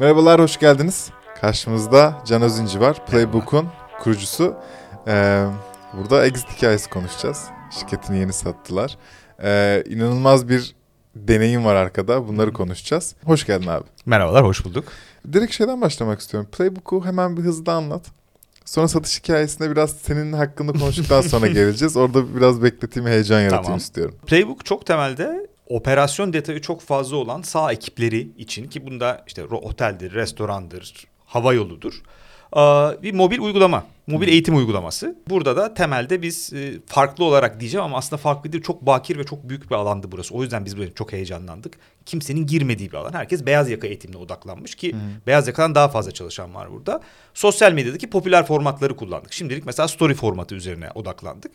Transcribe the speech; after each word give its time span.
Merhabalar, 0.00 0.40
hoş 0.40 0.58
geldiniz. 0.58 1.10
Karşımızda 1.40 2.22
Can 2.26 2.42
Özüncü 2.42 2.80
var, 2.80 3.06
Playbook'un 3.06 3.68
kurucusu. 4.02 4.56
Ee, 5.06 5.44
burada 5.92 6.26
exit 6.26 6.48
hikayesi 6.56 6.90
konuşacağız. 6.90 7.44
Şirketini 7.80 8.18
yeni 8.18 8.32
sattılar. 8.32 8.98
Ee, 9.42 9.84
inanılmaz 9.86 10.48
bir 10.48 10.74
deneyim 11.16 11.64
var 11.64 11.74
arkada, 11.74 12.28
bunları 12.28 12.52
konuşacağız. 12.52 13.14
Hoş 13.24 13.46
geldin 13.46 13.66
abi. 13.66 13.84
Merhabalar, 14.06 14.44
hoş 14.44 14.64
bulduk. 14.64 14.84
Direkt 15.32 15.52
şeyden 15.52 15.80
başlamak 15.80 16.20
istiyorum. 16.20 16.48
Playbook'u 16.52 17.04
hemen 17.04 17.36
bir 17.36 17.42
hızlı 17.42 17.72
anlat. 17.72 18.02
Sonra 18.64 18.88
satış 18.88 19.18
hikayesinde 19.18 19.70
biraz 19.70 19.90
senin 19.90 20.32
hakkında 20.32 20.72
konuştuktan 20.72 21.20
sonra 21.20 21.46
geleceğiz. 21.58 21.96
Orada 21.96 22.36
biraz 22.36 22.62
bekleteyim, 22.62 23.08
heyecan 23.08 23.40
yaratayım 23.40 23.64
Tamam. 23.64 23.78
istiyorum. 23.78 24.14
Playbook 24.26 24.64
çok 24.64 24.86
temelde 24.86 25.49
operasyon 25.70 26.32
detayı 26.32 26.60
çok 26.60 26.80
fazla 26.80 27.16
olan 27.16 27.42
sağ 27.42 27.72
ekipleri 27.72 28.30
için 28.38 28.68
ki 28.68 28.86
bunda 28.86 29.24
işte 29.26 29.44
oteldir, 29.44 30.14
restorandır, 30.14 31.06
hava 31.24 31.54
yoludur. 31.54 32.02
Bir 33.02 33.14
mobil 33.14 33.38
uygulama, 33.38 33.86
mobil 34.06 34.28
eğitim 34.28 34.56
uygulaması. 34.56 35.18
Burada 35.28 35.56
da 35.56 35.74
temelde 35.74 36.22
biz 36.22 36.52
e, 36.52 36.72
farklı 36.86 37.24
olarak 37.24 37.60
diyeceğim 37.60 37.84
ama 37.84 37.96
aslında 37.96 38.22
farklı 38.22 38.52
değil. 38.52 38.64
Çok 38.64 38.86
bakir 38.86 39.18
ve 39.18 39.24
çok 39.24 39.48
büyük 39.48 39.70
bir 39.70 39.74
alandı 39.74 40.12
burası. 40.12 40.34
O 40.34 40.42
yüzden 40.42 40.64
biz 40.64 40.78
böyle 40.78 40.92
çok 40.92 41.12
heyecanlandık. 41.12 41.78
Kimsenin 42.06 42.46
girmediği 42.46 42.92
bir 42.92 42.96
alan. 42.96 43.12
Herkes 43.12 43.46
beyaz 43.46 43.70
yaka 43.70 43.86
eğitimine 43.86 44.16
odaklanmış 44.16 44.74
ki 44.74 44.96
beyaz 45.26 45.48
yakadan 45.48 45.74
daha 45.74 45.88
fazla 45.88 46.10
çalışan 46.10 46.54
var 46.54 46.72
burada. 46.72 47.00
Sosyal 47.34 47.72
medyadaki 47.72 48.10
popüler 48.10 48.46
formatları 48.46 48.96
kullandık. 48.96 49.32
Şimdilik 49.32 49.66
mesela 49.66 49.88
story 49.88 50.14
formatı 50.14 50.54
üzerine 50.54 50.90
odaklandık. 50.94 51.52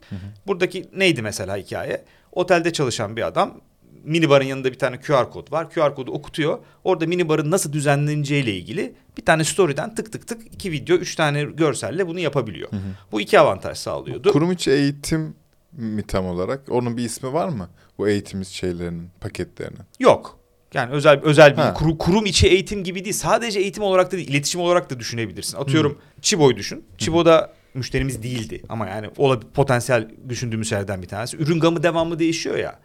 Buradaki 0.48 0.90
neydi 0.96 1.22
mesela 1.22 1.58
hikaye? 1.58 2.06
Otelde 2.32 2.74
çalışan 2.74 3.16
bir 3.16 3.28
adam 3.28 3.62
minibarın 4.06 4.46
yanında 4.46 4.72
bir 4.72 4.80
tane 4.80 5.00
QR 5.00 5.32
kod 5.32 5.52
var. 5.52 5.70
QR 5.70 5.96
kodu 5.96 6.12
okutuyor. 6.12 6.60
Orada 6.84 7.06
minibarın 7.06 7.52
nasıl 7.52 7.74
düzenleneceğiyle 7.74 8.54
ilgili 8.56 8.96
bir 9.18 9.26
tane 9.26 9.44
story'den 9.44 9.96
tık 9.96 10.12
tık 10.12 10.28
tık 10.28 10.54
iki 10.54 10.72
video, 10.72 10.98
üç 10.98 11.16
tane 11.16 11.44
görselle 11.44 12.08
bunu 12.08 12.20
yapabiliyor. 12.20 12.70
Bu 13.12 13.22
iki 13.22 13.40
avantaj 13.40 13.78
sağlıyordu. 13.78 14.32
Kurum 14.32 14.52
içi 14.52 14.72
eğitim 14.72 15.36
mi 15.72 16.04
tam 16.08 16.26
olarak? 16.26 16.62
Onun 16.70 16.98
bir 16.98 17.04
ismi 17.04 17.34
var 17.34 17.50
mı? 17.50 17.70
Bu 17.98 18.08
eğitim 18.08 18.46
şeylerinin, 18.46 19.10
paketlerinin. 19.22 19.80
Yok. 20.00 20.40
Yani 20.74 20.92
özel 20.92 21.20
özel 21.24 21.52
bir 21.52 21.62
Ha. 21.62 21.74
kuru- 21.74 21.98
kurum 21.98 22.26
içi 22.26 22.48
eğitim 22.48 22.84
gibi 22.84 23.04
değil. 23.06 23.14
Sadece 23.16 23.60
eğitim 23.60 23.84
olarak 23.84 24.12
da 24.12 24.18
değil, 24.18 24.28
iletişim 24.28 24.62
olarak 24.62 24.90
da 24.90 25.00
düşünebilirsin. 25.00 25.58
Atıyorum 25.58 25.98
Çibo'yu 26.22 26.56
düşün. 26.58 26.86
Çibo'da 26.98 27.54
müşterimiz 27.74 28.24
değildi 28.24 28.62
ama 28.70 28.88
yani 28.88 29.10
olabilir 29.18 29.48
potansiyel 29.54 30.10
düşündüğümüz 30.30 30.70
şeylerden 30.70 31.02
bir 31.02 31.08
tanesi. 31.08 31.38
Ürün 31.38 31.60
gamı 31.60 31.84
devamlı 31.84 32.20
değişiyor 32.20 32.58
ya. 32.58 32.80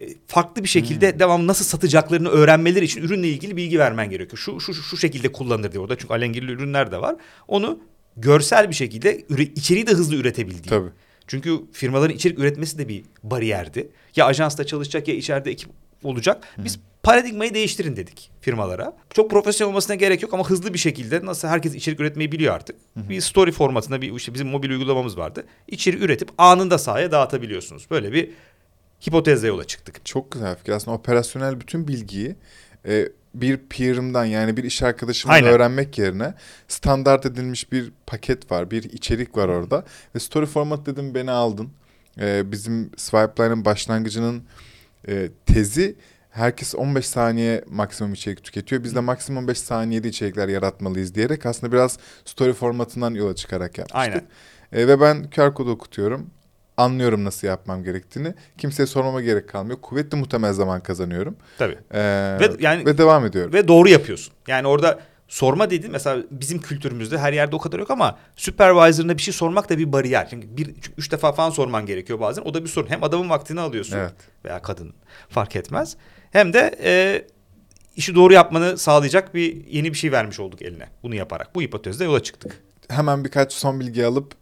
E, 0.00 0.08
Farklı 0.26 0.62
bir 0.62 0.68
şekilde 0.68 1.18
devamlı 1.18 1.46
nasıl 1.46 1.64
satacaklarını 1.64 2.28
öğrenmeleri 2.28 2.84
için 2.84 3.02
ürünle 3.02 3.28
ilgili 3.28 3.56
bilgi 3.56 3.78
vermen 3.78 4.10
gerekiyor. 4.10 4.38
Şu 4.38 4.60
şu 4.60 4.74
şu 4.74 4.96
şekilde 4.96 5.32
kullanılır 5.32 5.72
diye 5.72 5.80
orada 5.80 5.98
çünkü 5.98 6.14
alengirli 6.14 6.52
ürünler 6.52 6.92
de 6.92 7.00
var. 7.00 7.16
Onu 7.48 7.78
görsel 8.16 8.68
bir 8.68 8.74
şekilde 8.74 9.18
içeriği 9.56 9.86
de 9.86 9.90
hızlı 9.90 10.16
üretebildiği. 10.16 10.68
Tabii. 10.68 10.90
Çünkü 11.26 11.60
firmaların 11.72 12.16
içerik 12.16 12.38
üretmesi 12.38 12.78
de 12.78 12.88
bir 12.88 13.02
bariyerdi. 13.22 13.88
Ya 14.16 14.26
ajansta 14.26 14.66
çalışacak 14.66 15.08
ya 15.08 15.14
içeride 15.14 15.50
ekip 15.50 15.70
olacak. 16.04 16.44
Biz 16.58 16.80
paradigmayı 17.02 17.54
değiştirin 17.54 17.96
dedik 17.96 18.30
firmalara. 18.40 18.96
Çok 19.14 19.30
profesyonel 19.30 19.70
olmasına 19.70 19.94
gerek 19.94 20.22
yok 20.22 20.34
ama 20.34 20.50
hızlı 20.50 20.74
bir 20.74 20.78
şekilde 20.78 21.26
nasıl 21.26 21.48
herkes 21.48 21.74
içerik 21.74 22.00
üretmeyi 22.00 22.32
biliyor 22.32 22.54
artık. 22.54 22.76
Bir 22.96 23.20
story 23.20 23.52
formatında 23.52 24.02
bir 24.02 24.14
işte 24.14 24.34
bizim 24.34 24.48
mobil 24.48 24.70
uygulamamız 24.70 25.18
vardı. 25.18 25.44
İçeri 25.68 25.96
üretip 25.96 26.28
anında 26.38 26.78
sahaya 26.78 27.12
dağıtabiliyorsunuz. 27.12 27.86
Böyle 27.90 28.12
bir 28.12 28.30
hipotezle 29.06 29.48
yola 29.48 29.64
çıktık. 29.64 30.06
Çok 30.06 30.32
güzel 30.32 30.56
fikir. 30.56 30.72
Aslında 30.72 30.96
operasyonel 30.96 31.60
bütün 31.60 31.88
bilgiyi 31.88 32.36
e, 32.86 33.08
bir 33.34 33.56
peer'ımdan 33.56 34.24
yani 34.24 34.56
bir 34.56 34.64
iş 34.64 34.82
arkadaşımdan 34.82 35.34
Aynen. 35.34 35.48
öğrenmek 35.48 35.98
yerine 35.98 36.34
standart 36.68 37.26
edilmiş 37.26 37.72
bir 37.72 37.92
paket 38.06 38.50
var, 38.50 38.70
bir 38.70 38.82
içerik 38.82 39.36
var 39.36 39.48
orada. 39.48 39.84
Ve 40.14 40.20
story 40.20 40.46
format 40.46 40.86
dedim 40.86 41.14
beni 41.14 41.30
aldın. 41.30 41.70
E, 42.20 42.52
bizim 42.52 42.90
Swipeline'ın 42.96 43.64
başlangıcının 43.64 44.42
e, 45.08 45.28
tezi 45.46 45.96
herkes 46.30 46.74
15 46.74 47.06
saniye 47.06 47.64
maksimum 47.70 48.12
içerik 48.12 48.44
tüketiyor. 48.44 48.84
Biz 48.84 48.94
de 48.94 49.00
maksimum 49.00 49.42
15 49.42 49.58
saniyede 49.58 50.08
içerikler 50.08 50.48
yaratmalıyız 50.48 51.14
diyerek 51.14 51.46
aslında 51.46 51.72
biraz 51.72 51.98
story 52.24 52.52
formatından 52.52 53.14
yola 53.14 53.34
çıkarak 53.34 53.78
yapmıştık. 53.78 53.96
Aynen. 53.96 54.26
E, 54.72 54.88
ve 54.88 55.00
ben 55.00 55.30
QR 55.30 55.54
kodu 55.54 55.70
okutuyorum. 55.70 56.30
Anlıyorum 56.76 57.24
nasıl 57.24 57.46
yapmam 57.46 57.84
gerektiğini. 57.84 58.34
Kimseye 58.58 58.86
sormama 58.86 59.20
gerek 59.20 59.48
kalmıyor. 59.48 59.80
Kuvvetli 59.80 60.16
muhtemel 60.18 60.52
zaman 60.52 60.82
kazanıyorum. 60.82 61.36
Tabii. 61.58 61.78
Ee, 61.94 62.36
Ve 62.40 62.50
yani- 62.60 62.86
ve 62.86 62.98
devam 62.98 63.26
ediyorum. 63.26 63.52
Ve 63.52 63.68
doğru 63.68 63.88
yapıyorsun. 63.88 64.34
Yani 64.46 64.66
orada 64.66 65.00
sorma 65.28 65.70
dedi 65.70 65.88
mesela 65.88 66.22
bizim 66.30 66.60
kültürümüzde 66.60 67.18
her 67.18 67.32
yerde 67.32 67.56
o 67.56 67.58
kadar 67.58 67.78
yok 67.78 67.90
ama 67.90 68.18
supervisor'ına 68.36 69.16
bir 69.16 69.22
şey 69.22 69.34
sormak 69.34 69.70
da 69.70 69.78
bir 69.78 69.92
bariyer. 69.92 70.28
Çünkü 70.30 70.56
bir 70.56 70.64
çünkü 70.64 70.92
üç 70.98 71.12
defa 71.12 71.32
falan 71.32 71.50
sorman 71.50 71.86
gerekiyor 71.86 72.20
bazen. 72.20 72.42
O 72.42 72.54
da 72.54 72.62
bir 72.64 72.68
sorun. 72.68 72.90
Hem 72.90 73.04
adamın 73.04 73.30
vaktini 73.30 73.60
alıyorsun 73.60 73.96
Evet. 73.96 74.14
veya 74.44 74.62
kadın 74.62 74.94
fark 75.28 75.56
etmez. 75.56 75.96
Hem 76.30 76.52
de 76.52 76.78
e, 76.82 77.22
işi 77.96 78.14
doğru 78.14 78.32
yapmanı 78.32 78.78
sağlayacak 78.78 79.34
bir 79.34 79.66
yeni 79.66 79.92
bir 79.92 79.98
şey 79.98 80.12
vermiş 80.12 80.40
olduk 80.40 80.62
eline. 80.62 80.88
Bunu 81.02 81.14
yaparak. 81.14 81.54
Bu 81.54 81.62
hipotezle 81.62 82.04
yola 82.04 82.22
çıktık. 82.22 82.62
Hemen 82.88 83.24
birkaç 83.24 83.52
son 83.52 83.80
bilgi 83.80 84.06
alıp 84.06 84.34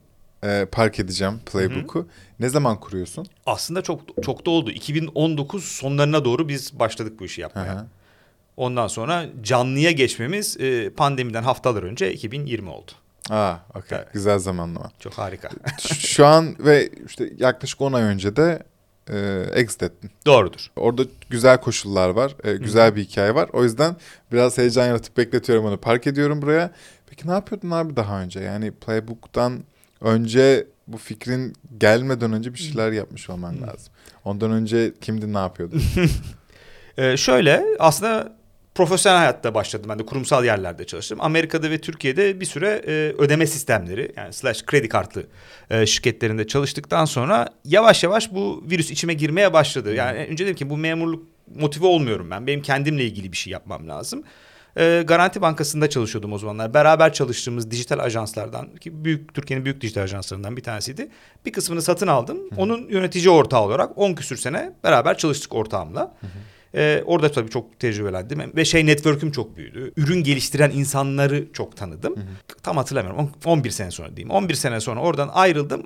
e, 0.44 0.66
park 0.72 1.00
edeceğim 1.00 1.40
Playbook'u. 1.46 2.08
Ne 2.40 2.48
zaman 2.48 2.80
kuruyorsun? 2.80 3.26
Aslında 3.46 3.82
çok 3.82 4.00
çok 4.22 4.46
da 4.46 4.50
oldu. 4.50 4.70
2019 4.70 5.64
sonlarına 5.64 6.24
doğru 6.24 6.48
biz 6.48 6.78
başladık 6.78 7.20
bu 7.20 7.24
işi 7.24 7.36
Hı 7.38 7.42
yapmaya. 7.42 7.74
hı. 7.80 7.86
Ondan 8.56 8.86
sonra 8.86 9.26
canlıya 9.42 9.90
geçmemiz 9.90 10.56
e, 10.60 10.90
pandemiden 10.90 11.42
haftalar 11.42 11.82
önce 11.82 12.12
2020 12.12 12.70
oldu. 12.70 12.90
Aa, 13.30 13.54
okey. 13.74 13.98
Evet. 13.98 14.12
Güzel 14.12 14.38
zamanlama. 14.38 14.90
Çok 14.98 15.12
harika. 15.14 15.48
Şu 15.98 16.26
an 16.26 16.56
ve 16.58 16.88
işte 17.06 17.32
yaklaşık 17.38 17.80
10 17.80 17.92
ay 17.92 18.02
önce 18.02 18.36
de 18.36 18.62
e, 19.10 19.44
exit 19.54 19.82
ettin. 19.82 20.10
Doğrudur. 20.26 20.70
Orada 20.76 21.02
güzel 21.30 21.60
koşullar 21.60 22.08
var, 22.08 22.36
e, 22.44 22.52
güzel 22.56 22.96
bir 22.96 23.04
hikaye 23.04 23.34
var. 23.34 23.50
O 23.52 23.64
yüzden 23.64 23.96
biraz 24.32 24.58
heyecan 24.58 24.86
yaratıp 24.86 25.16
bekletiyorum 25.16 25.64
onu. 25.64 25.78
Park 25.78 26.06
ediyorum 26.06 26.42
buraya. 26.42 26.70
Peki 27.10 27.28
ne 27.28 27.32
yapıyordun 27.32 27.70
abi 27.70 27.96
daha 27.96 28.22
önce? 28.22 28.40
Yani 28.40 28.70
Playbook'tan 28.70 29.64
önce 30.00 30.66
bu 30.86 30.98
fikrin 30.98 31.52
gelmeden 31.78 32.32
önce 32.32 32.54
bir 32.54 32.58
şeyler 32.58 32.92
yapmış 32.92 33.30
olman 33.30 33.62
lazım. 33.62 33.92
Ondan 34.24 34.50
önce 34.50 34.92
kimdin, 35.00 35.34
ne 35.34 35.38
yapıyordun? 35.38 35.82
Ee, 36.98 37.16
şöyle 37.16 37.64
aslında 37.78 38.36
profesyonel 38.74 39.18
hayatta 39.18 39.54
başladım 39.54 39.86
ben 39.88 39.98
de 39.98 40.06
kurumsal 40.06 40.44
yerlerde 40.44 40.86
çalıştım. 40.86 41.18
Amerika'da 41.20 41.70
ve 41.70 41.80
Türkiye'de 41.80 42.40
bir 42.40 42.46
süre 42.46 42.82
e, 42.86 42.92
ödeme 43.18 43.46
sistemleri 43.46 44.12
yani 44.16 44.32
slash 44.32 44.62
kredi 44.66 44.88
kartlı 44.88 45.26
e, 45.70 45.86
şirketlerinde 45.86 46.46
çalıştıktan 46.46 47.04
sonra 47.04 47.48
yavaş 47.64 48.04
yavaş 48.04 48.32
bu 48.32 48.64
virüs 48.70 48.90
içime 48.90 49.14
girmeye 49.14 49.52
başladı. 49.52 49.94
Yani 49.94 50.26
önce 50.30 50.44
dedim 50.44 50.56
ki 50.56 50.70
bu 50.70 50.76
memurluk 50.76 51.26
motive 51.54 51.86
olmuyorum 51.86 52.30
ben. 52.30 52.46
Benim 52.46 52.62
kendimle 52.62 53.04
ilgili 53.04 53.32
bir 53.32 53.36
şey 53.36 53.52
yapmam 53.52 53.88
lazım. 53.88 54.24
E, 54.76 55.02
Garanti 55.06 55.42
Bankası'nda 55.42 55.90
çalışıyordum 55.90 56.32
o 56.32 56.38
zamanlar. 56.38 56.74
Beraber 56.74 57.12
çalıştığımız 57.12 57.70
dijital 57.70 57.98
ajanslardan 57.98 58.76
ki 58.76 59.04
büyük 59.04 59.34
Türkiye'nin 59.34 59.64
büyük 59.64 59.80
dijital 59.80 60.02
ajanslarından 60.02 60.56
bir 60.56 60.62
tanesiydi. 60.62 61.08
Bir 61.46 61.52
kısmını 61.52 61.82
satın 61.82 62.06
aldım. 62.06 62.38
Onun 62.56 62.88
yönetici 62.88 63.30
ortağı 63.30 63.60
olarak 63.62 63.98
10 63.98 64.14
küsür 64.14 64.36
sene 64.36 64.72
beraber 64.84 65.18
çalıştık 65.18 65.54
ortağımla. 65.54 66.16
Ee, 66.74 67.02
orada 67.06 67.30
tabii 67.32 67.50
çok 67.50 67.80
tecrübelendim 67.80 68.52
ve 68.56 68.64
şey 68.64 68.86
network'üm 68.86 69.30
çok 69.32 69.56
büyüdü. 69.56 69.92
Ürün 69.96 70.22
geliştiren 70.24 70.70
insanları 70.70 71.52
çok 71.52 71.76
tanıdım. 71.76 72.14
Tam 72.62 72.76
hatırlamıyorum. 72.76 73.30
On- 73.44 73.52
11 73.52 73.70
sene 73.70 73.90
sonra 73.90 74.16
diyeyim. 74.16 74.30
11 74.30 74.54
sene 74.54 74.80
sonra 74.80 75.00
oradan 75.00 75.30
ayrıldım. 75.32 75.82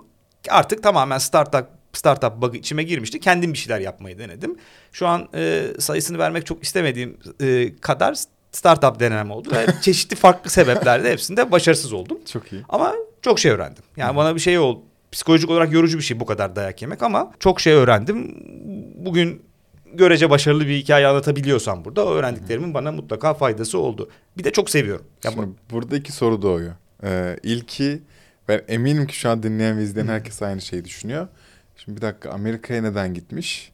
Artık 0.50 0.82
tamamen 0.82 1.18
startup 1.18 1.66
startup 1.92 2.42
bug'ı 2.42 2.56
içime 2.56 2.82
girmişti. 2.82 3.20
Kendim 3.20 3.52
bir 3.52 3.58
şeyler 3.58 3.80
yapmayı 3.80 4.18
denedim. 4.18 4.56
Şu 4.92 5.06
an 5.06 5.28
e, 5.34 5.66
sayısını 5.78 6.18
vermek 6.18 6.46
çok 6.46 6.62
istemediğim 6.62 7.18
e, 7.40 7.76
kadar 7.76 8.14
startup 8.56 9.00
denemem 9.00 9.30
oldu 9.30 9.48
ve 9.52 9.66
çeşitli 9.82 10.16
farklı 10.16 10.50
sebeplerle 10.50 11.10
hepsinde 11.12 11.52
başarısız 11.52 11.92
oldum. 11.92 12.18
Çok 12.32 12.52
iyi. 12.52 12.62
Ama 12.68 12.94
çok 13.22 13.38
şey 13.38 13.52
öğrendim. 13.52 13.82
Yani 13.96 14.16
bana 14.16 14.34
bir 14.34 14.40
şey 14.40 14.58
oldu. 14.58 14.82
Psikolojik 15.12 15.50
olarak 15.50 15.72
yorucu 15.72 15.98
bir 15.98 16.02
şey 16.02 16.20
bu 16.20 16.26
kadar 16.26 16.56
dayak 16.56 16.82
yemek 16.82 17.02
ama 17.02 17.32
çok 17.40 17.60
şey 17.60 17.72
öğrendim. 17.72 18.34
Bugün 18.96 19.42
görece 19.94 20.30
başarılı 20.30 20.66
bir 20.66 20.76
hikaye 20.76 21.06
anlatabiliyorsam 21.06 21.84
burada 21.84 22.06
o 22.06 22.10
öğrendiklerimin 22.14 22.74
bana 22.74 22.92
mutlaka 22.92 23.34
faydası 23.34 23.78
oldu. 23.78 24.10
Bir 24.38 24.44
de 24.44 24.52
çok 24.52 24.70
seviyorum. 24.70 25.06
Ya 25.24 25.30
bu- 25.30 25.34
Şimdi 25.34 25.48
burada 25.70 25.96
iki 25.96 26.12
soru 26.12 26.42
doğuyor. 26.42 26.72
Ee, 27.04 27.36
ilki 27.42 28.02
ben 28.48 28.62
eminim 28.68 29.06
ki 29.06 29.16
şu 29.16 29.30
an 29.30 29.42
dinleyen 29.42 29.78
ve 29.78 29.82
izleyen 29.82 30.06
herkes 30.08 30.42
aynı 30.42 30.60
şeyi 30.60 30.84
düşünüyor. 30.84 31.28
Şimdi 31.76 31.96
bir 31.96 32.02
dakika 32.02 32.30
Amerika'ya 32.30 32.82
neden 32.82 33.14
gitmiş? 33.14 33.72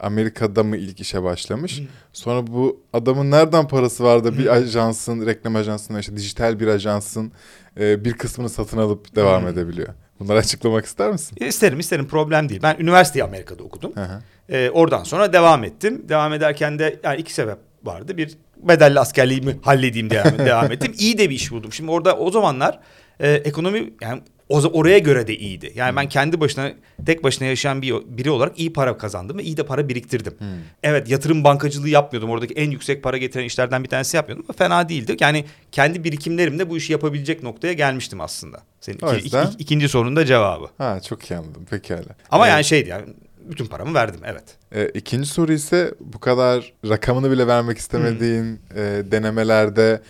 Amerika'da 0.00 0.62
mı 0.62 0.76
ilk 0.76 1.00
işe 1.00 1.22
başlamış? 1.22 1.82
Sonra 2.12 2.46
bu 2.46 2.80
adamın 2.92 3.30
nereden 3.30 3.68
parası 3.68 4.04
var 4.04 4.24
da 4.24 4.38
bir 4.38 4.46
ajansın, 4.46 5.26
reklam 5.26 5.56
ajansının, 5.56 5.98
işte 5.98 6.16
dijital 6.16 6.60
bir 6.60 6.66
ajansın 6.66 7.32
e, 7.80 8.04
bir 8.04 8.12
kısmını 8.12 8.48
satın 8.48 8.78
alıp 8.78 9.16
devam 9.16 9.48
edebiliyor. 9.48 9.88
Bunları 10.20 10.38
açıklamak 10.38 10.84
ister 10.84 11.10
misin? 11.10 11.36
İsterim 11.40 11.80
isterim 11.80 12.08
problem 12.08 12.48
değil. 12.48 12.60
Ben 12.62 12.76
üniversiteyi 12.78 13.24
Amerika'da 13.24 13.62
okudum. 13.62 13.92
Hı 13.94 14.02
hı. 14.04 14.22
Ee, 14.48 14.70
oradan 14.70 15.04
sonra 15.04 15.32
devam 15.32 15.64
ettim. 15.64 16.04
Devam 16.08 16.32
ederken 16.32 16.78
de 16.78 17.00
yani 17.04 17.20
iki 17.20 17.32
sebep 17.34 17.58
vardı. 17.84 18.16
Bir 18.16 18.38
bedelli 18.56 19.00
askerliğimi 19.00 19.56
halledeyim 19.62 20.10
diye 20.10 20.24
devam, 20.24 20.38
devam 20.38 20.72
ettim. 20.72 20.92
İyi 20.98 21.18
de 21.18 21.30
bir 21.30 21.34
iş 21.34 21.52
buldum. 21.52 21.72
Şimdi 21.72 21.90
orada 21.90 22.16
o 22.16 22.30
zamanlar 22.30 22.80
e, 23.20 23.32
ekonomi 23.32 23.92
yani 24.00 24.22
o, 24.50 24.62
oraya 24.62 24.98
göre 24.98 25.26
de 25.26 25.36
iyiydi. 25.36 25.72
Yani 25.74 25.96
ben 25.96 26.08
kendi 26.08 26.40
başına 26.40 26.72
tek 27.06 27.24
başına 27.24 27.48
yaşayan 27.48 27.82
bir 27.82 27.94
biri 28.06 28.30
olarak 28.30 28.58
iyi 28.58 28.72
para 28.72 28.98
kazandım 28.98 29.38
ve 29.38 29.42
iyi 29.42 29.56
de 29.56 29.66
para 29.66 29.88
biriktirdim. 29.88 30.32
Hmm. 30.38 30.46
Evet 30.82 31.08
yatırım 31.10 31.44
bankacılığı 31.44 31.88
yapmıyordum. 31.88 32.30
Oradaki 32.30 32.54
en 32.54 32.70
yüksek 32.70 33.02
para 33.02 33.16
getiren 33.16 33.44
işlerden 33.44 33.84
bir 33.84 33.88
tanesi 33.88 34.16
yapmıyordum 34.16 34.44
ama 34.48 34.56
fena 34.56 34.88
değildi. 34.88 35.16
Yani 35.20 35.44
kendi 35.72 36.04
birikimlerimle 36.04 36.70
bu 36.70 36.76
işi 36.76 36.92
yapabilecek 36.92 37.42
noktaya 37.42 37.72
gelmiştim 37.72 38.20
aslında. 38.20 38.62
Senin 38.80 38.96
iki, 38.98 39.24
yüzden- 39.24 39.46
iki- 39.46 39.56
ikinci 39.62 39.88
sorunun 39.88 40.16
da 40.16 40.26
cevabı. 40.26 40.66
Ha 40.78 41.00
çok 41.08 41.30
iyi 41.30 41.36
anladım 41.36 41.64
pekala. 41.70 42.02
Ama 42.30 42.46
Ee, 42.46 42.50
yani 42.50 42.64
şeydi 42.64 42.88
yani 42.88 43.04
bütün 43.50 43.66
paramı 43.66 43.94
verdim 43.94 44.20
evet. 44.24 44.44
E, 44.74 44.88
ikinci 44.98 45.28
soru 45.28 45.52
ise 45.52 45.94
bu 46.00 46.18
kadar 46.18 46.72
rakamını 46.88 47.30
bile 47.30 47.46
vermek 47.46 47.78
istemediğin 47.78 48.60
e, 48.76 48.80
denemelerde 49.10 50.00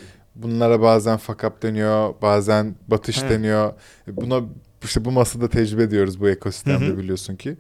bunlara 0.43 0.81
bazen 0.83 1.17
fuck 1.19 1.45
up 1.45 1.63
deniyor, 1.63 2.15
bazen 2.23 2.75
batış 2.89 3.19
Evet. 3.19 3.31
deniyor. 3.31 3.73
E, 4.09 4.17
Buna 4.17 4.41
işte 4.85 5.05
bu 5.05 5.11
masada 5.11 5.49
tecrübe 5.49 5.83
ediyoruz 5.83 6.21
bu 6.21 6.29
ekosistemde 6.29 6.87
Hı 6.87 6.93
hı. 6.93 6.99
biliyorsun 6.99 7.37
ki. 7.37 7.57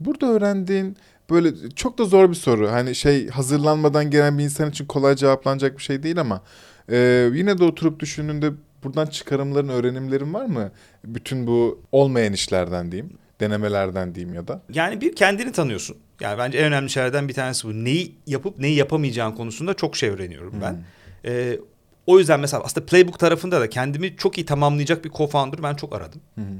Burada 0.00 0.26
öğrendiğin 0.26 0.96
böyle 1.30 1.70
çok 1.76 1.98
da 1.98 2.04
zor 2.04 2.30
bir 2.30 2.34
soru. 2.34 2.70
Hani 2.70 2.94
şey 2.94 3.28
hazırlanmadan 3.28 4.10
gelen 4.10 4.38
bir 4.38 4.44
insan 4.44 4.70
için 4.70 4.86
kolay 4.86 5.16
cevaplanacak 5.16 5.78
bir 5.78 5.82
şey 5.82 6.02
değil 6.02 6.20
ama 6.20 6.42
e, 6.90 7.30
yine 7.34 7.58
de 7.58 7.64
oturup 7.64 8.00
düşündüğünde 8.00 8.50
buradan 8.84 9.06
çıkarımların, 9.06 9.68
öğrenimlerin 9.68 10.34
var 10.34 10.44
mı? 10.46 10.70
Bütün 11.04 11.46
bu 11.46 11.82
olmayan 11.92 12.32
işlerden 12.32 12.92
diyeyim, 12.92 13.12
denemelerden 13.40 14.14
diyeyim 14.14 14.34
ya 14.34 14.48
da. 14.48 14.62
Yani 14.72 15.00
bir 15.00 15.16
kendini 15.16 15.52
tanıyorsun. 15.52 15.96
Yani 16.20 16.38
bence 16.38 16.58
en 16.58 16.64
önemli 16.64 16.90
şeylerden 16.90 17.28
bir 17.28 17.34
tanesi 17.34 17.68
bu. 17.68 17.84
Neyi 17.84 18.14
yapıp 18.26 18.58
neyi 18.58 18.76
yapamayacağın 18.76 19.32
konusunda 19.32 19.74
çok 19.74 19.96
şey 19.96 20.08
öğreniyorum 20.10 20.54
ben. 20.62 20.72
Hmm. 20.72 20.80
Ee, 21.24 21.58
o 22.06 22.18
yüzden 22.18 22.40
mesela 22.40 22.62
aslında 22.64 22.86
playbook 22.86 23.18
tarafında 23.18 23.60
da 23.60 23.70
kendimi 23.70 24.16
çok 24.16 24.38
iyi 24.38 24.46
tamamlayacak 24.46 25.04
bir 25.04 25.10
co-founder 25.10 25.62
ben 25.62 25.74
çok 25.74 25.94
aradım. 25.94 26.20
Hı 26.34 26.40
hı. 26.40 26.54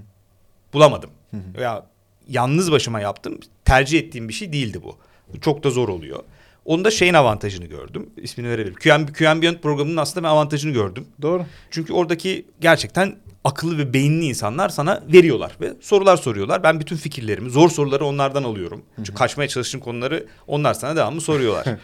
Bulamadım. 0.73 1.11
Hı 1.31 1.37
hı. 1.37 1.62
Ya 1.62 1.87
yalnız 2.29 2.73
başıma 2.73 3.00
yaptım. 3.00 3.41
Tercih 3.64 3.99
ettiğim 3.99 4.29
bir 4.29 4.35
şey 4.35 4.52
değildi 4.52 4.81
bu. 4.82 4.96
Çok 5.41 5.64
da 5.64 5.70
zor 5.70 5.88
oluyor. 5.88 6.23
Onda 6.64 6.90
şeyin 6.90 7.14
avantajını 7.14 7.66
gördüm. 7.66 8.11
İsmini 8.16 8.49
verebilirim. 8.49 8.75
QM, 8.75 9.12
QM 9.12 9.43
Beyond 9.43 9.56
programının 9.56 9.96
aslında 9.96 10.26
ben 10.26 10.32
avantajını 10.32 10.72
gördüm. 10.72 11.06
Doğru. 11.22 11.46
Çünkü 11.70 11.93
oradaki 11.93 12.46
gerçekten 12.61 13.16
akıllı 13.44 13.78
ve 13.78 13.93
beyinli 13.93 14.25
insanlar 14.25 14.69
sana 14.69 15.02
veriyorlar 15.12 15.56
ve 15.61 15.72
sorular 15.81 16.16
soruyorlar. 16.16 16.62
Ben 16.62 16.81
bütün 16.81 16.96
fikirlerimi, 16.96 17.50
zor 17.50 17.70
soruları 17.70 18.05
onlardan 18.05 18.44
alıyorum. 18.44 18.82
Çünkü 18.96 19.14
kaçmaya 19.14 19.49
çalıştığım 19.49 19.81
konuları 19.81 20.26
onlar 20.46 20.75
sana 20.75 20.96
devamlı 20.96 21.20
soruyorlar. 21.20 21.66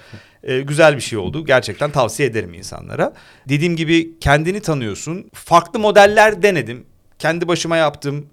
Ee, 0.43 0.61
güzel 0.61 0.97
bir 0.97 1.01
şey 1.01 1.19
oldu. 1.19 1.47
Gerçekten 1.47 1.91
tavsiye 1.91 2.29
ederim 2.29 2.55
insanlara. 2.55 3.13
Dediğim 3.49 3.77
gibi 3.77 4.19
kendini 4.21 4.61
tanıyorsun. 4.61 5.31
Farklı 5.35 5.79
modeller 5.79 6.43
denedim. 6.43 6.87
Kendi 7.19 7.49
başıma 7.49 7.77
yaptım. 7.77 8.27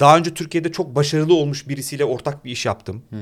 Daha 0.00 0.18
önce 0.18 0.34
Türkiye'de 0.34 0.72
çok 0.72 0.94
başarılı 0.94 1.34
olmuş 1.34 1.68
birisiyle 1.68 2.04
ortak 2.04 2.44
bir 2.44 2.50
iş 2.50 2.66
yaptım. 2.66 3.02
Hı. 3.10 3.16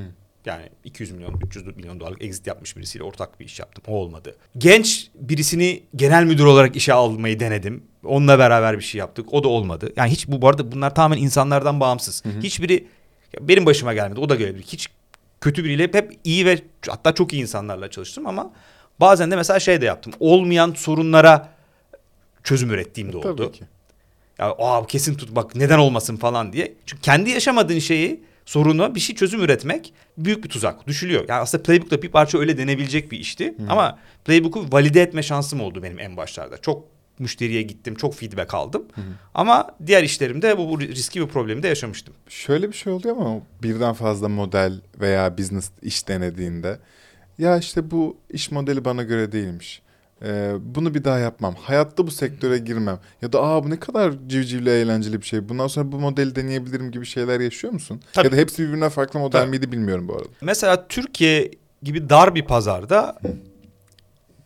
Yani 0.45 0.69
200 0.83 1.11
milyon, 1.11 1.39
300 1.45 1.77
milyon 1.77 1.99
dolarlık 1.99 2.23
exit 2.23 2.47
yapmış 2.47 2.77
birisiyle 2.77 3.03
ortak 3.03 3.39
bir 3.39 3.45
iş 3.45 3.59
yaptım. 3.59 3.83
O 3.87 3.93
olmadı. 3.95 4.35
Genç 4.57 5.11
birisini 5.15 5.83
genel 5.95 6.23
müdür 6.23 6.45
olarak 6.45 6.75
işe 6.75 6.93
almayı 6.93 7.39
denedim. 7.39 7.83
Onunla 8.03 8.39
beraber 8.39 8.77
bir 8.77 8.83
şey 8.83 8.99
yaptık. 8.99 9.33
O 9.33 9.43
da 9.43 9.47
olmadı. 9.47 9.93
Yani 9.95 10.11
hiç 10.11 10.27
bu 10.27 10.41
bu 10.41 10.47
arada 10.47 10.71
bunlar 10.71 10.95
tamamen 10.95 11.21
insanlardan 11.21 11.79
bağımsız. 11.79 12.23
Hiçbiri 12.43 12.87
ya 13.33 13.47
benim 13.47 13.65
başıma 13.65 13.93
gelmedi. 13.93 14.19
O 14.19 14.29
da 14.29 14.35
gelebilir. 14.35 14.63
Hiç 14.63 14.89
kötü 15.41 15.63
biriyle 15.63 15.83
hep, 15.83 15.95
hep 15.95 16.19
iyi 16.23 16.45
ve 16.45 16.59
hatta 16.87 17.13
çok 17.13 17.33
iyi 17.33 17.41
insanlarla 17.41 17.89
çalıştım 17.89 18.27
ama 18.27 18.51
bazen 18.99 19.31
de 19.31 19.35
mesela 19.35 19.59
şey 19.59 19.81
de 19.81 19.85
yaptım. 19.85 20.13
Olmayan 20.19 20.73
sorunlara 20.73 21.49
çözüm 22.43 22.71
ürettiğim 22.71 23.13
de 23.13 23.17
oldu. 23.17 23.35
Tabii 23.35 23.51
ki. 23.51 23.63
Ya 24.39 24.55
aa 24.59 24.87
kesin 24.87 25.15
tut 25.15 25.35
bak 25.35 25.55
neden 25.55 25.77
olmasın 25.77 26.17
falan 26.17 26.53
diye. 26.53 26.73
Çünkü 26.85 27.01
kendi 27.01 27.29
yaşamadığın 27.29 27.79
şeyi 27.79 28.23
sorunu 28.45 28.95
bir 28.95 28.99
şey 28.99 29.15
çözüm 29.15 29.41
üretmek 29.41 29.93
büyük 30.17 30.43
bir 30.43 30.49
tuzak. 30.49 30.87
Düşülüyor. 30.87 31.25
Yani 31.29 31.41
aslında 31.41 31.63
Playbook'ta 31.63 32.01
bir 32.01 32.09
parça 32.09 32.37
öyle 32.37 32.57
denebilecek 32.57 33.11
bir 33.11 33.19
işti. 33.19 33.55
Ama 33.69 33.99
Playbook'u 34.25 34.65
valide 34.71 35.01
etme 35.01 35.23
şansım 35.23 35.61
oldu 35.61 35.83
benim 35.83 35.99
en 35.99 36.17
başlarda. 36.17 36.57
Çok 36.57 36.85
müşteriye 37.19 37.61
gittim, 37.61 37.95
çok 37.95 38.15
feedback 38.15 38.53
aldım. 38.53 38.85
Ama 39.33 39.67
diğer 39.85 40.03
işlerimde 40.03 40.57
bu, 40.57 40.69
bu 40.69 40.79
riski 40.79 41.21
ve 41.21 41.27
problemi 41.27 41.63
de 41.63 41.67
yaşamıştım. 41.67 42.13
Şöyle 42.29 42.67
bir 42.67 42.77
şey 42.77 42.93
oluyor 42.93 43.17
ama 43.17 43.41
birden 43.63 43.93
fazla 43.93 44.29
model 44.29 44.81
veya 44.99 45.37
business 45.37 45.71
iş 45.81 46.07
denediğinde 46.07 46.79
ya 47.37 47.57
işte 47.57 47.91
bu 47.91 48.17
iş 48.29 48.51
modeli 48.51 48.85
bana 48.85 49.03
göre 49.03 49.31
değilmiş. 49.31 49.81
Ee, 50.23 50.53
bunu 50.61 50.93
bir 50.93 51.03
daha 51.03 51.19
yapmam. 51.19 51.55
Hayatta 51.61 52.07
bu 52.07 52.11
sektöre 52.11 52.57
girmem. 52.57 52.99
Ya 53.21 53.33
da 53.33 53.43
aa 53.43 53.63
bu 53.63 53.69
ne 53.69 53.79
kadar 53.79 54.13
civcivli 54.27 54.69
eğlenceli 54.69 55.21
bir 55.21 55.25
şey. 55.25 55.49
Bundan 55.49 55.67
sonra 55.67 55.91
bu 55.91 55.99
modeli 55.99 56.35
deneyebilirim 56.35 56.91
gibi 56.91 57.05
şeyler 57.05 57.39
yaşıyor 57.39 57.73
musun? 57.73 58.01
Tabii. 58.13 58.25
Ya 58.25 58.31
da 58.31 58.35
hepsi 58.35 58.63
birbirine 58.63 58.89
farklı 58.89 59.19
model 59.19 59.39
Tabii. 59.39 59.49
miydi 59.49 59.71
bilmiyorum 59.71 60.07
bu 60.07 60.13
arada. 60.13 60.27
Mesela 60.41 60.87
Türkiye 60.87 61.51
gibi 61.83 62.09
dar 62.09 62.35
bir 62.35 62.45
pazarda 62.45 63.19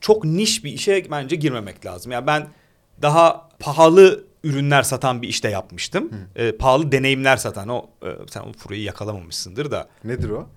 çok 0.02 0.26
niş 0.26 0.64
bir 0.64 0.72
işe 0.72 1.06
bence 1.12 1.36
girmemek 1.36 1.86
lazım. 1.86 2.12
Yani 2.12 2.28
ben 2.28 2.48
daha 3.02 3.50
pahalı 3.60 4.24
ürünler 4.44 4.84
satan 4.84 5.22
bir 5.22 5.28
işte 5.28 5.50
yapmıştım. 5.50 6.12
Ee, 6.36 6.52
pahalı 6.52 6.92
deneyimler 6.92 7.38
satan 7.38 7.70
o 7.70 7.90
e, 8.04 8.08
sen 8.30 8.42
o 8.42 8.54
furayı 8.54 8.82
yakalamamışsındır 8.82 9.72
da. 9.72 9.88
Nedir 10.04 10.30
o? 10.30 10.48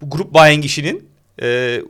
Bu 0.00 0.10
grup 0.10 0.34
buying 0.34 0.64
işinin 0.64 1.08
e, 1.42 1.82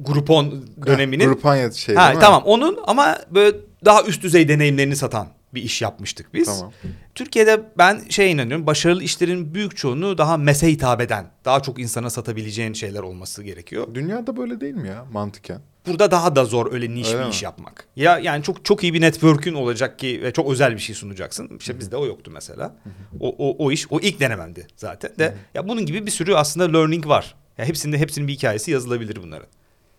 Groupon 0.00 0.64
döneminin. 0.86 1.24
Grupanya 1.24 1.70
şey 1.70 1.94
ha, 1.94 2.14
tamam 2.20 2.42
onun 2.44 2.78
ama 2.86 3.18
böyle 3.30 3.56
daha 3.84 4.02
üst 4.02 4.22
düzey 4.22 4.48
deneyimlerini 4.48 4.96
satan 4.96 5.28
bir 5.54 5.62
iş 5.62 5.82
yapmıştık 5.82 6.34
biz. 6.34 6.46
Tamam. 6.46 6.72
Türkiye'de 7.14 7.62
ben 7.78 8.00
şey 8.08 8.32
inanıyorum 8.32 8.66
başarılı 8.66 9.02
işlerin 9.02 9.54
büyük 9.54 9.76
çoğunluğu 9.76 10.18
daha 10.18 10.36
mese 10.36 10.68
hitap 10.68 11.00
eden 11.00 11.26
daha 11.44 11.62
çok 11.62 11.78
insana 11.78 12.10
satabileceğin 12.10 12.72
şeyler 12.72 13.00
olması 13.00 13.42
gerekiyor. 13.42 13.86
Dünyada 13.94 14.36
böyle 14.36 14.60
değil 14.60 14.74
mi 14.74 14.88
ya 14.88 15.04
mantıken? 15.12 15.60
Burada 15.86 16.10
daha 16.10 16.36
da 16.36 16.44
zor 16.44 16.72
öyle 16.72 16.94
niş 16.94 17.08
Öyle 17.08 17.18
bir 17.18 17.24
mi? 17.24 17.30
iş 17.30 17.42
yapmak. 17.42 17.86
Ya 17.96 18.18
yani 18.18 18.42
çok 18.42 18.64
çok 18.64 18.82
iyi 18.82 18.94
bir 18.94 19.00
network'ün 19.00 19.54
olacak 19.54 19.98
ki 19.98 20.20
ve 20.22 20.32
çok 20.32 20.50
özel 20.50 20.74
bir 20.74 20.78
şey 20.78 20.94
sunacaksın. 20.94 21.50
İşte 21.60 21.78
bizde 21.78 21.96
o 21.96 22.06
yoktu 22.06 22.30
mesela. 22.34 22.76
O, 23.20 23.34
o, 23.38 23.64
o 23.64 23.72
iş 23.72 23.86
o 23.90 24.00
ilk 24.00 24.20
denemendi 24.20 24.66
zaten. 24.76 25.10
De 25.18 25.34
ya 25.54 25.68
bunun 25.68 25.86
gibi 25.86 26.06
bir 26.06 26.10
sürü 26.10 26.34
aslında 26.34 26.78
learning 26.78 27.06
var. 27.06 27.34
Ya 27.58 27.64
hepsinde 27.64 27.98
hepsinin 27.98 28.28
bir 28.28 28.32
hikayesi 28.32 28.70
yazılabilir 28.70 29.22
bunların. 29.22 29.48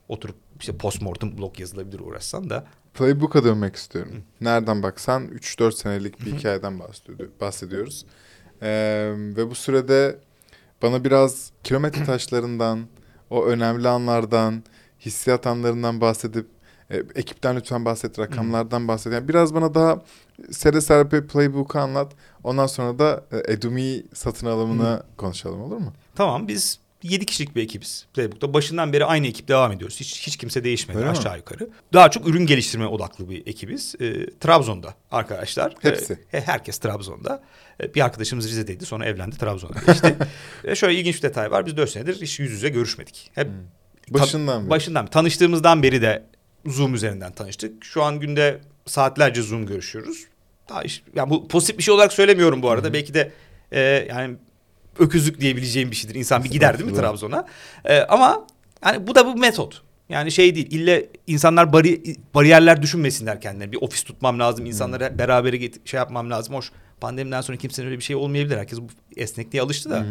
Oturup 0.07 0.35
işte 0.59 0.77
postmortem 0.77 1.37
blog 1.37 1.59
yazılabilir 1.59 1.99
uğraşsan 1.99 2.49
da. 2.49 2.65
Playbook'a 2.93 3.43
dönmek 3.43 3.75
istiyorum. 3.75 4.23
Nereden 4.41 4.83
baksan 4.83 5.27
3-4 5.27 5.71
senelik 5.71 6.25
bir 6.25 6.33
hikayeden 6.37 6.79
bahsediyor- 6.79 7.29
bahsediyoruz. 7.41 8.05
Ee, 8.61 9.13
ve 9.17 9.49
bu 9.49 9.55
sürede 9.55 10.19
bana 10.81 11.03
biraz 11.03 11.51
kilometre 11.63 12.03
taşlarından, 12.05 12.79
o 13.29 13.45
önemli 13.45 13.87
anlardan, 13.87 14.63
hissiyat 14.99 15.47
anlarından 15.47 16.01
bahsedip, 16.01 16.47
e, 16.89 16.97
ekipten 17.15 17.55
lütfen 17.55 17.85
bahset, 17.85 18.19
rakamlardan 18.19 18.87
bahset. 18.87 19.13
Yani 19.13 19.27
biraz 19.27 19.53
bana 19.53 19.73
daha 19.73 20.01
sere 20.51 20.81
serpe 20.81 21.27
Playbook'u 21.27 21.79
anlat. 21.79 22.13
Ondan 22.43 22.67
sonra 22.67 22.99
da 22.99 23.25
e, 23.31 23.53
Edumi 23.53 24.03
satın 24.13 24.47
alımını 24.47 25.03
konuşalım 25.17 25.61
olur 25.61 25.77
mu? 25.77 25.93
Tamam 26.15 26.47
biz 26.47 26.79
7 27.03 27.25
kişilik 27.25 27.55
bir 27.55 27.63
ekibiz 27.63 28.05
Playbook'ta. 28.13 28.53
Başından 28.53 28.93
beri 28.93 29.05
aynı 29.05 29.27
ekip 29.27 29.47
devam 29.47 29.71
ediyoruz. 29.71 29.99
Hiç, 29.99 30.27
hiç 30.27 30.37
kimse 30.37 30.63
değişmedi 30.63 30.97
Öyle 30.97 31.11
mi? 31.11 31.17
aşağı 31.17 31.37
yukarı. 31.37 31.69
Daha 31.93 32.11
çok 32.11 32.27
ürün 32.27 32.45
geliştirme 32.45 32.87
odaklı 32.87 33.29
bir 33.29 33.47
ekibiz. 33.47 33.95
Ee, 33.99 34.29
Trabzon'da 34.39 34.95
arkadaşlar. 35.11 35.75
Hepsi. 35.81 36.19
Ee, 36.33 36.41
herkes 36.41 36.77
Trabzon'da. 36.77 37.43
Ee, 37.83 37.93
bir 37.93 38.01
arkadaşımız 38.01 38.49
Rize'deydi 38.49 38.85
sonra 38.85 39.05
evlendi 39.05 39.37
Trabzon'a 39.37 39.79
geçti. 39.87 40.15
Ve 40.65 40.75
şöyle 40.75 40.99
ilginç 40.99 41.15
bir 41.15 41.21
detay 41.21 41.51
var. 41.51 41.65
Biz 41.65 41.77
4 41.77 41.89
senedir 41.89 42.21
hiç 42.21 42.39
yüz 42.39 42.51
yüze 42.51 42.69
görüşmedik. 42.69 43.31
Hep 43.35 43.47
Başından 44.09 44.61
beri. 44.61 44.69
Başından 44.69 45.05
beri. 45.05 45.11
Tanıştığımızdan 45.11 45.83
beri 45.83 46.01
de 46.01 46.23
Zoom 46.65 46.95
üzerinden 46.95 47.31
tanıştık. 47.31 47.85
Şu 47.85 48.03
an 48.03 48.19
günde 48.19 48.61
saatlerce 48.85 49.41
Zoom 49.41 49.65
görüşüyoruz. 49.65 50.25
Daha 50.69 50.83
iş, 50.83 51.03
yani 51.15 51.29
bu 51.29 51.47
pozitif 51.47 51.77
bir 51.77 51.83
şey 51.83 51.93
olarak 51.93 52.13
söylemiyorum 52.13 52.61
bu 52.61 52.69
arada. 52.69 52.93
Belki 52.93 53.13
de 53.13 53.31
e, 53.71 53.79
yani 54.09 54.35
öküzlük 54.99 55.41
diyebileceğim 55.41 55.91
bir 55.91 55.95
şeydir. 55.95 56.15
İnsan 56.15 56.43
bir 56.43 56.49
gider 56.49 56.79
değil 56.79 56.91
mi. 56.91 56.97
Trabzon'a? 56.97 57.45
E, 57.85 57.99
ama 57.99 58.47
yani 58.85 59.07
bu 59.07 59.15
da 59.15 59.25
bu 59.25 59.35
metot. 59.35 59.81
Yani 60.09 60.31
şey 60.31 60.55
değil. 60.55 60.67
İlle 60.71 61.09
insanlar 61.27 61.73
bari, 61.73 62.15
bariyerler 62.33 62.81
düşünmesinler 62.81 63.41
kendilerine. 63.41 63.71
Bir 63.71 63.77
ofis 63.81 64.03
tutmam 64.03 64.39
lazım. 64.39 64.65
insanları 64.65 65.05
hep 65.05 65.19
beraber 65.19 65.53
get- 65.53 65.87
şey 65.87 65.97
yapmam 65.97 66.29
lazım. 66.29 66.55
Hoş 66.55 66.71
pandemiden 67.01 67.41
sonra 67.41 67.57
kimsenin 67.57 67.87
öyle 67.87 67.97
bir 67.97 68.03
şey 68.03 68.15
olmayabilir. 68.15 68.57
Herkes 68.57 68.79
bu 68.81 68.87
esnekliğe 69.17 69.63
alıştı 69.63 69.89
da. 69.89 69.99
Hı. 69.99 70.05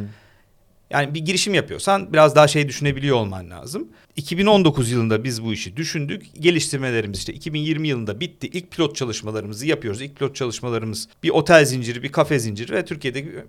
Yani 0.91 1.15
bir 1.15 1.21
girişim 1.21 1.55
yapıyorsan 1.55 2.13
biraz 2.13 2.37
daha 2.37 2.49
şey 2.49 2.69
düşünebiliyor 2.69 3.17
olman 3.17 3.51
lazım. 3.51 3.89
2019 4.17 4.91
yılında 4.91 5.25
biz 5.25 5.45
bu 5.45 5.53
işi 5.53 5.77
düşündük. 5.77 6.27
Geliştirmelerimiz 6.41 7.19
işte 7.19 7.33
2020 7.33 7.89
yılında 7.89 8.21
bitti. 8.21 8.47
İlk 8.47 8.71
pilot 8.71 8.97
çalışmalarımızı 8.97 9.67
yapıyoruz. 9.67 10.03
İlk 10.03 10.17
pilot 10.17 10.37
çalışmalarımız 10.37 11.09
bir 11.23 11.31
otel 11.31 11.65
zinciri, 11.65 12.03
bir 12.03 12.13
kafe 12.13 12.39
zinciri 12.39 12.73
ve 12.73 12.85
Türkiye'de 12.85 13.45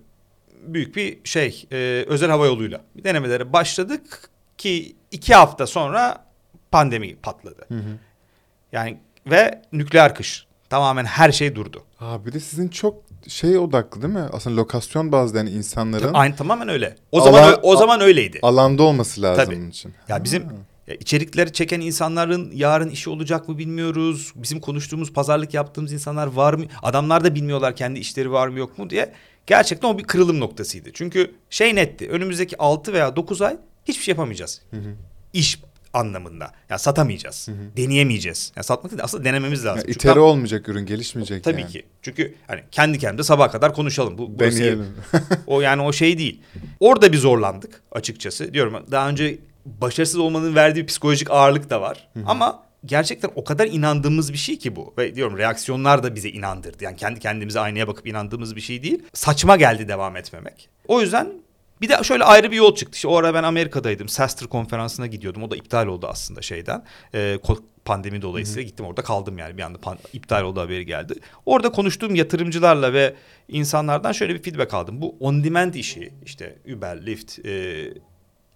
büyük 0.62 0.96
bir 0.96 1.18
şey 1.24 1.66
e, 1.72 2.04
özel 2.08 2.30
hava 2.30 2.46
yoluyla 2.46 2.80
denemelere 3.04 3.52
başladık 3.52 4.30
ki 4.58 4.96
iki 5.10 5.34
hafta 5.34 5.66
sonra 5.66 6.24
pandemi 6.70 7.16
patladı. 7.16 7.64
Hı 7.68 7.74
hı. 7.74 7.98
Yani 8.72 8.98
ve 9.26 9.62
nükleer 9.72 10.14
kış. 10.14 10.46
Tamamen 10.70 11.04
her 11.04 11.32
şey 11.32 11.54
durdu. 11.54 11.84
Aa, 12.00 12.26
bir 12.26 12.32
de 12.32 12.40
sizin 12.40 12.68
çok 12.68 13.02
şey 13.28 13.58
odaklı 13.58 14.02
değil 14.02 14.14
mi? 14.14 14.26
Aslında 14.32 14.56
lokasyon 14.56 15.12
bazlı 15.12 15.38
yani 15.38 15.50
insanların 15.50 16.14
Aynı 16.14 16.36
tamamen 16.36 16.68
öyle. 16.68 16.96
O 17.12 17.20
Alan- 17.22 17.32
zaman 17.32 17.58
o 17.62 17.76
zaman 17.76 18.00
öyleydi. 18.00 18.38
alanda 18.42 18.82
olması 18.82 19.22
lazım 19.22 19.44
Tabii. 19.44 19.56
bunun 19.56 19.70
için. 19.70 19.94
Ya 20.08 20.24
bizim 20.24 20.44
Ha. 20.44 20.52
ya 20.86 20.94
içerikleri 20.94 21.52
çeken 21.52 21.80
insanların 21.80 22.50
yarın 22.54 22.88
işi 22.88 23.10
olacak 23.10 23.48
mı 23.48 23.58
bilmiyoruz. 23.58 24.32
Bizim 24.36 24.60
konuştuğumuz 24.60 25.12
pazarlık 25.12 25.54
yaptığımız 25.54 25.92
insanlar 25.92 26.26
var 26.26 26.54
mı? 26.54 26.64
Adamlar 26.82 27.24
da 27.24 27.34
bilmiyorlar 27.34 27.76
kendi 27.76 27.98
işleri 27.98 28.32
var 28.32 28.48
mı 28.48 28.58
yok 28.58 28.78
mu 28.78 28.90
diye. 28.90 29.12
Gerçekten 29.48 29.88
o 29.88 29.98
bir 29.98 30.04
kırılım 30.04 30.40
noktasıydı. 30.40 30.90
Çünkü 30.94 31.34
şey 31.50 31.74
netti. 31.74 32.08
Önümüzdeki 32.08 32.58
6 32.58 32.92
veya 32.92 33.16
9 33.16 33.42
ay 33.42 33.56
hiçbir 33.84 34.02
şey 34.04 34.12
yapamayacağız. 34.12 34.62
İş 35.32 35.60
anlamında. 35.92 36.52
Ya 36.70 36.78
satamayacağız. 36.78 37.48
Deneyemeyeceğiz. 37.76 38.52
Ya 38.56 38.62
satmak 38.62 38.90
değil 38.92 38.98
de 38.98 39.02
aslında 39.02 39.24
denememiz 39.24 39.64
lazım. 39.64 39.78
Ya 39.78 39.82
Çünkü 39.82 39.92
itere 39.98 40.14
tam- 40.14 40.22
olmayacak 40.22 40.68
ürün 40.68 40.86
gelişmeyecek 40.86 41.44
Tabii 41.44 41.60
yani. 41.60 41.70
ki. 41.72 41.86
Çünkü 42.02 42.34
hani 42.46 42.60
kendi 42.70 42.98
kendimize 42.98 43.26
sabaha 43.26 43.50
kadar 43.50 43.74
konuşalım. 43.74 44.18
Bu. 44.18 44.38
Deneyelim. 44.38 44.86
O 45.46 45.60
yani 45.60 45.82
o 45.82 45.92
şey 45.92 46.18
değil. 46.18 46.42
Orada 46.80 47.12
bir 47.12 47.18
zorlandık 47.18 47.82
açıkçası. 47.92 48.54
Diyorum 48.54 48.84
daha 48.90 49.08
önce 49.08 49.38
başarısız 49.66 50.16
olmanın 50.18 50.54
verdiği 50.54 50.86
psikolojik 50.86 51.30
ağırlık 51.30 51.70
da 51.70 51.80
var. 51.80 52.08
Ama 52.26 52.62
gerçekten 52.84 53.30
o 53.34 53.44
kadar 53.44 53.66
inandığımız 53.66 54.32
bir 54.32 54.38
şey 54.38 54.58
ki 54.58 54.76
bu. 54.76 54.94
Ve 54.98 55.14
diyorum 55.14 55.38
reaksiyonlar 55.38 56.02
da 56.02 56.14
bize 56.14 56.28
inandırdı. 56.28 56.84
Yani 56.84 56.96
kendi 56.96 57.20
kendimize 57.20 57.60
aynaya 57.60 57.88
bakıp 57.88 58.06
inandığımız 58.06 58.56
bir 58.56 58.60
şey 58.60 58.82
değil. 58.82 59.02
Saçma 59.12 59.56
geldi 59.56 59.88
devam 59.88 60.16
etmemek. 60.16 60.68
O 60.88 61.00
yüzden 61.00 61.32
bir 61.80 61.88
de 61.88 62.04
şöyle 62.04 62.24
ayrı 62.24 62.50
bir 62.50 62.56
yol 62.56 62.74
çıktı. 62.74 62.96
İşte 62.96 63.08
o 63.08 63.16
ara 63.16 63.34
ben 63.34 63.42
Amerika'daydım. 63.42 64.08
Sester 64.08 64.48
konferansına 64.48 65.06
gidiyordum. 65.06 65.42
O 65.42 65.50
da 65.50 65.56
iptal 65.56 65.86
oldu 65.86 66.06
aslında 66.06 66.42
şeyden. 66.42 66.84
Ko- 67.14 67.62
pandemi 67.84 68.22
dolayısıyla 68.22 68.62
gittim 68.62 68.86
orada 68.86 69.02
kaldım 69.02 69.38
yani 69.38 69.56
bir 69.58 69.62
anda 69.62 69.78
pan- 69.78 69.98
iptal 70.12 70.42
oldu 70.42 70.60
haberi 70.60 70.86
geldi. 70.86 71.14
Orada 71.46 71.72
konuştuğum 71.72 72.14
yatırımcılarla 72.14 72.92
ve 72.92 73.14
insanlardan 73.48 74.12
şöyle 74.12 74.34
bir 74.34 74.42
feedback 74.42 74.74
aldım. 74.74 75.00
Bu 75.00 75.16
on 75.20 75.44
demand 75.44 75.74
işi 75.74 76.12
işte 76.26 76.58
Uber, 76.76 77.06
Lyft, 77.06 77.46
e, 77.46 77.84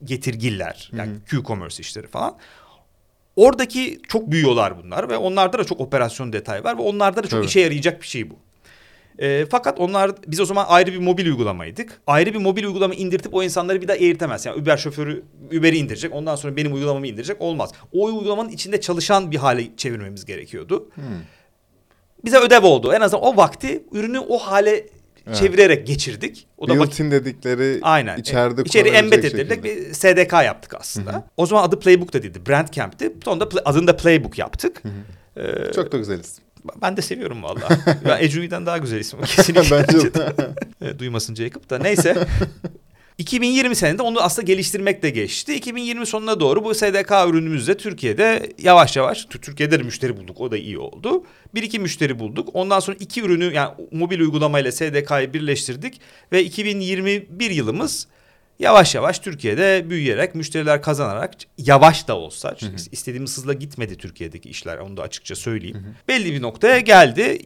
getirgiller 0.05 0.91
yani 0.97 1.13
Q-commerce 1.27 1.81
işleri 1.81 2.07
falan. 2.07 2.37
Oradaki 3.37 4.01
çok 4.09 4.31
büyüyorlar 4.31 4.85
bunlar 4.85 5.09
ve 5.09 5.17
onlarda 5.17 5.59
da 5.59 5.65
çok 5.65 5.81
operasyon 5.81 6.33
detay 6.33 6.65
var 6.65 6.79
ve 6.79 6.83
onlarda 6.83 7.17
da 7.17 7.23
çok 7.23 7.31
Tabii. 7.31 7.47
işe 7.47 7.61
yarayacak 7.61 8.03
bir 8.03 8.07
şey 8.07 8.31
bu. 8.31 8.35
E, 9.19 9.47
fakat 9.51 9.81
onlar 9.81 10.11
biz 10.27 10.41
o 10.41 10.45
zaman 10.45 10.67
ayrı 10.69 10.93
bir 10.93 10.99
mobil 10.99 11.27
uygulamaydık. 11.27 12.01
Ayrı 12.07 12.35
bir 12.35 12.39
mobil 12.39 12.65
uygulama 12.65 12.95
indirtip 12.95 13.35
o 13.35 13.43
insanları 13.43 13.83
bir 13.83 13.89
daha 13.89 13.97
eğitemez. 13.97 14.47
Yani 14.47 14.63
Uber 14.63 14.77
şoförü 14.77 15.25
Uber'i 15.59 15.77
indirecek 15.77 16.15
ondan 16.15 16.37
sonra 16.37 16.57
benim 16.57 16.75
uygulamamı 16.75 17.07
indirecek 17.07 17.41
olmaz. 17.41 17.73
O 17.93 18.05
uygulamanın 18.05 18.49
içinde 18.49 18.81
çalışan 18.81 19.31
bir 19.31 19.37
hale 19.37 19.77
çevirmemiz 19.77 20.25
gerekiyordu. 20.25 20.89
Bize 22.25 22.39
ödev 22.39 22.65
oldu. 22.65 22.93
En 22.93 23.01
azından 23.01 23.25
o 23.25 23.37
vakti 23.37 23.85
ürünü 23.93 24.19
o 24.19 24.39
hale 24.39 24.87
Evet. 25.27 25.37
çevirerek 25.37 25.87
geçirdik. 25.87 26.47
O 26.59 26.69
da 26.69 26.75
Built-in 26.81 27.11
dedikleri 27.11 27.79
Aynen. 27.83 28.19
içeride 28.19 28.63
İçeri 28.63 28.89
kullanabilecek 28.89 29.25
embed 29.35 29.39
şekilde. 29.39 29.65
bir 29.65 29.93
SDK 29.95 30.33
yaptık 30.33 30.75
aslında. 30.81 31.25
O 31.37 31.47
zaman 31.47 31.63
adı 31.65 31.79
Playbook 31.79 32.13
da 32.13 32.23
değildi. 32.23 32.41
Brandcamp'ti. 32.49 33.13
Sonra 33.25 33.41
da 33.41 33.49
adını 33.65 33.87
da 33.87 33.97
Playbook 33.97 34.39
yaptık. 34.39 34.83
Ee, 35.37 35.73
Çok 35.75 35.93
da 35.93 35.99
güzeliz. 35.99 36.39
ben 36.83 36.97
de 36.97 37.03
seviyorum 37.03 37.43
vallahi. 37.43 37.79
ben 38.05 38.19
daha 38.67 38.79
güzel 38.79 38.99
isim 39.01 39.21
kesinlikle. 39.21 39.71
Bence 39.89 40.15
de. 40.15 40.33
E, 40.83 40.99
Duymasın 40.99 41.35
Jacob 41.35 41.71
da 41.71 41.79
neyse. 41.79 42.17
2020 43.27 43.77
senede 43.77 44.03
onu 44.03 44.21
aslında 44.21 44.47
geliştirmek 44.47 45.03
de 45.03 45.11
geçti. 45.11 45.55
2020 45.55 46.07
sonuna 46.07 46.41
doğru 46.41 46.65
bu 46.65 46.75
SDK 46.75 47.11
ürünümüzle 47.29 47.77
Türkiye'de 47.77 48.53
yavaş 48.59 48.97
yavaş 48.97 49.25
Tü- 49.25 49.41
Türkiye'de 49.41 49.79
de 49.79 49.83
müşteri 49.83 50.17
bulduk. 50.17 50.41
O 50.41 50.51
da 50.51 50.57
iyi 50.57 50.79
oldu. 50.79 51.25
Bir 51.55 51.63
iki 51.63 51.79
müşteri 51.79 52.19
bulduk. 52.19 52.49
Ondan 52.53 52.81
sonra 52.81 52.97
iki 53.01 53.23
ürünü 53.23 53.55
yani 53.55 53.71
mobil 53.93 54.21
uygulamayla 54.21 54.73
SDK'yı 54.73 55.35
birleştirdik 55.35 56.01
ve 56.33 56.45
2021 56.45 57.51
yılımız 57.51 58.09
yavaş 58.59 58.95
yavaş 58.95 59.19
Türkiye'de 59.19 59.91
büyüyerek 59.91 60.35
müşteriler 60.35 60.83
kazanarak 60.83 61.35
yavaş 61.59 62.09
da 62.09 62.17
olsa 62.17 62.55
çünkü 62.59 62.77
istediğimiz 62.93 63.37
hızla 63.37 63.53
gitmedi 63.53 63.97
Türkiye'deki 63.97 64.49
işler 64.51 64.79
onu 64.79 64.97
da 64.97 65.03
açıkça 65.03 65.35
söyleyeyim. 65.35 65.87
Belli 66.09 66.33
bir 66.33 66.43
noktaya 66.43 66.81
geldi. 66.81 67.39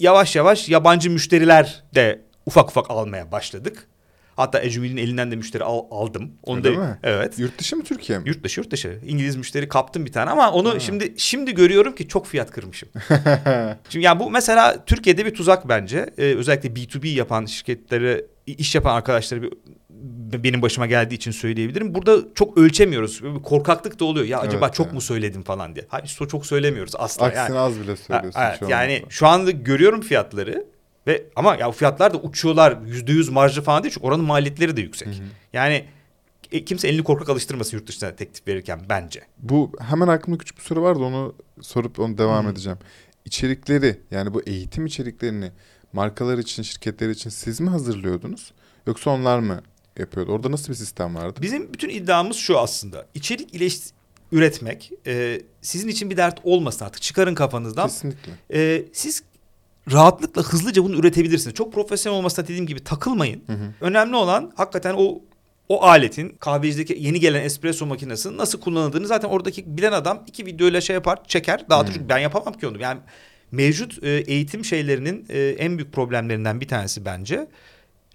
Yavaş 0.00 0.36
yavaş 0.36 0.68
yabancı 0.68 1.10
müşteriler 1.10 1.84
de 1.94 2.20
ufak 2.46 2.68
ufak 2.70 2.90
almaya 2.90 3.32
başladık. 3.32 3.88
Hatta 4.36 4.60
Ejumil'in 4.62 4.96
elinden 4.96 5.30
de 5.30 5.36
müşteri 5.36 5.64
al- 5.64 5.84
aldım. 5.90 6.32
Onu 6.42 6.56
Öyle 6.66 6.76
da 6.76 6.80
mi? 6.80 6.98
evet. 7.02 7.38
Yurt 7.38 7.58
dışı 7.58 7.76
mı 7.76 7.84
Türkiye 7.84 8.18
mi? 8.18 8.28
Yurt 8.28 8.44
dışı 8.44 8.60
yurt 8.60 8.70
dışı. 8.70 8.98
İngiliz 9.06 9.36
müşteri 9.36 9.68
kaptım 9.68 10.06
bir 10.06 10.12
tane 10.12 10.30
ama 10.30 10.52
onu 10.52 10.80
şimdi 10.80 11.14
şimdi 11.16 11.54
görüyorum 11.54 11.94
ki 11.94 12.08
çok 12.08 12.26
fiyat 12.26 12.50
kırmışım. 12.50 12.88
şimdi 13.88 14.04
yani 14.04 14.20
bu 14.20 14.30
mesela 14.30 14.84
Türkiye'de 14.84 15.26
bir 15.26 15.34
tuzak 15.34 15.68
bence. 15.68 16.06
Ee, 16.18 16.22
özellikle 16.22 16.68
B2B 16.68 17.06
yapan 17.08 17.46
şirketlere 17.46 18.24
iş 18.46 18.74
yapan 18.74 18.94
arkadaşları 18.96 19.42
bir, 19.42 20.44
benim 20.44 20.62
başıma 20.62 20.86
geldiği 20.86 21.14
için 21.14 21.30
söyleyebilirim. 21.30 21.94
Burada 21.94 22.16
çok 22.34 22.58
ölçemiyoruz. 22.58 23.22
Korkaklık 23.42 24.00
da 24.00 24.04
oluyor. 24.04 24.26
Ya 24.26 24.38
acaba 24.40 24.66
Evet 24.66 24.74
çok 24.74 24.86
ya. 24.86 24.92
mu 24.92 25.00
söyledim 25.00 25.42
falan 25.42 25.74
diye. 25.74 25.86
Hayır 25.88 26.18
çok 26.30 26.46
söylemiyoruz 26.46 26.92
asla. 26.98 27.26
Aksine 27.26 27.42
yani. 27.42 27.58
az 27.58 27.80
bile 27.80 27.96
söylüyorsun 27.96 28.40
Ha, 28.40 28.48
evet, 28.48 28.58
şu 28.58 28.66
an. 28.66 28.70
yani 28.70 29.02
şu 29.08 29.26
anda 29.26 29.50
görüyorum 29.50 30.00
fiyatları 30.00 30.66
ve 31.06 31.26
ama 31.36 31.56
ya 31.56 31.70
fiyatlar 31.72 32.14
da 32.14 32.18
uçuyorlar 32.18 32.78
yüzde 32.86 33.12
yüz 33.12 33.28
marjı 33.28 33.62
falan 33.62 33.82
değil 33.82 33.94
çünkü 33.94 34.06
oranın 34.06 34.24
maliyetleri 34.24 34.76
de 34.76 34.80
yüksek. 34.80 35.08
Yani 35.52 35.84
e, 36.52 36.64
kimse 36.64 36.88
elini 36.88 37.04
korkak 37.04 37.28
alıştırmasın 37.28 37.76
yurt 37.76 37.88
dışına 37.88 38.16
teklif 38.16 38.48
verirken 38.48 38.80
bence. 38.88 39.20
Bu 39.38 39.72
hemen 39.80 40.08
aklımda 40.08 40.38
küçük 40.38 40.58
bir 40.58 40.62
soru 40.62 40.82
vardı 40.82 41.02
onu 41.02 41.34
sorup 41.60 42.00
onu 42.00 42.18
devam 42.18 42.48
edeceğim. 42.48 42.78
İçerikleri 43.24 44.00
yani 44.10 44.34
bu 44.34 44.42
eğitim 44.42 44.86
içeriklerini 44.86 45.52
markalar 45.92 46.38
için, 46.38 46.62
şirketler 46.62 47.08
için 47.08 47.30
siz 47.30 47.60
mi 47.60 47.70
hazırlıyordunuz? 47.70 48.52
Yoksa 48.86 49.10
onlar 49.10 49.38
mı 49.38 49.62
yapıyordu? 49.98 50.32
Orada 50.32 50.50
nasıl 50.50 50.68
bir 50.68 50.74
sistem 50.74 51.14
vardı? 51.14 51.38
Bizim 51.42 51.72
bütün 51.72 51.88
iddiamız 51.88 52.36
şu 52.36 52.58
aslında. 52.58 53.06
İçerik 53.14 53.54
ileş 53.54 53.78
üretmek 54.32 54.92
e, 55.06 55.42
sizin 55.62 55.88
için 55.88 56.10
bir 56.10 56.16
dert 56.16 56.38
olmasın 56.44 56.84
artık. 56.84 57.02
Çıkarın 57.02 57.34
kafanızdan. 57.34 57.88
Kesinlikle. 57.88 58.32
E, 58.52 58.84
siz 58.92 59.22
rahatlıkla 59.92 60.42
hızlıca 60.42 60.84
bunu 60.84 60.96
üretebilirsiniz. 60.96 61.54
Çok 61.54 61.72
profesyonel 61.72 62.18
olmasına 62.18 62.44
dediğim 62.44 62.66
gibi 62.66 62.84
takılmayın. 62.84 63.44
Önemli 63.80 64.16
olan 64.16 64.52
hakikaten 64.56 64.94
o 64.98 65.20
o 65.68 65.82
aletin 65.82 66.28
kahvecideki 66.28 66.96
yeni 67.00 67.20
gelen 67.20 67.44
espresso 67.44 67.86
makinesinin 67.86 68.38
nasıl 68.38 68.60
kullanıldığını 68.60 69.06
zaten 69.06 69.28
oradaki 69.28 69.76
bilen 69.76 69.92
adam 69.92 70.24
iki 70.26 70.46
videoyla 70.46 70.80
şey 70.80 70.94
yapar, 70.94 71.18
çeker, 71.28 71.68
dağıtır. 71.70 71.92
Çünkü 71.92 72.08
ben 72.08 72.18
yapamam 72.18 72.54
ki 72.54 72.66
onu. 72.66 72.82
Yani 72.82 73.00
mevcut 73.52 74.04
e, 74.04 74.10
eğitim 74.10 74.64
şeylerinin 74.64 75.26
e, 75.28 75.48
en 75.48 75.78
büyük 75.78 75.92
problemlerinden 75.92 76.60
bir 76.60 76.68
tanesi 76.68 77.04
bence 77.04 77.46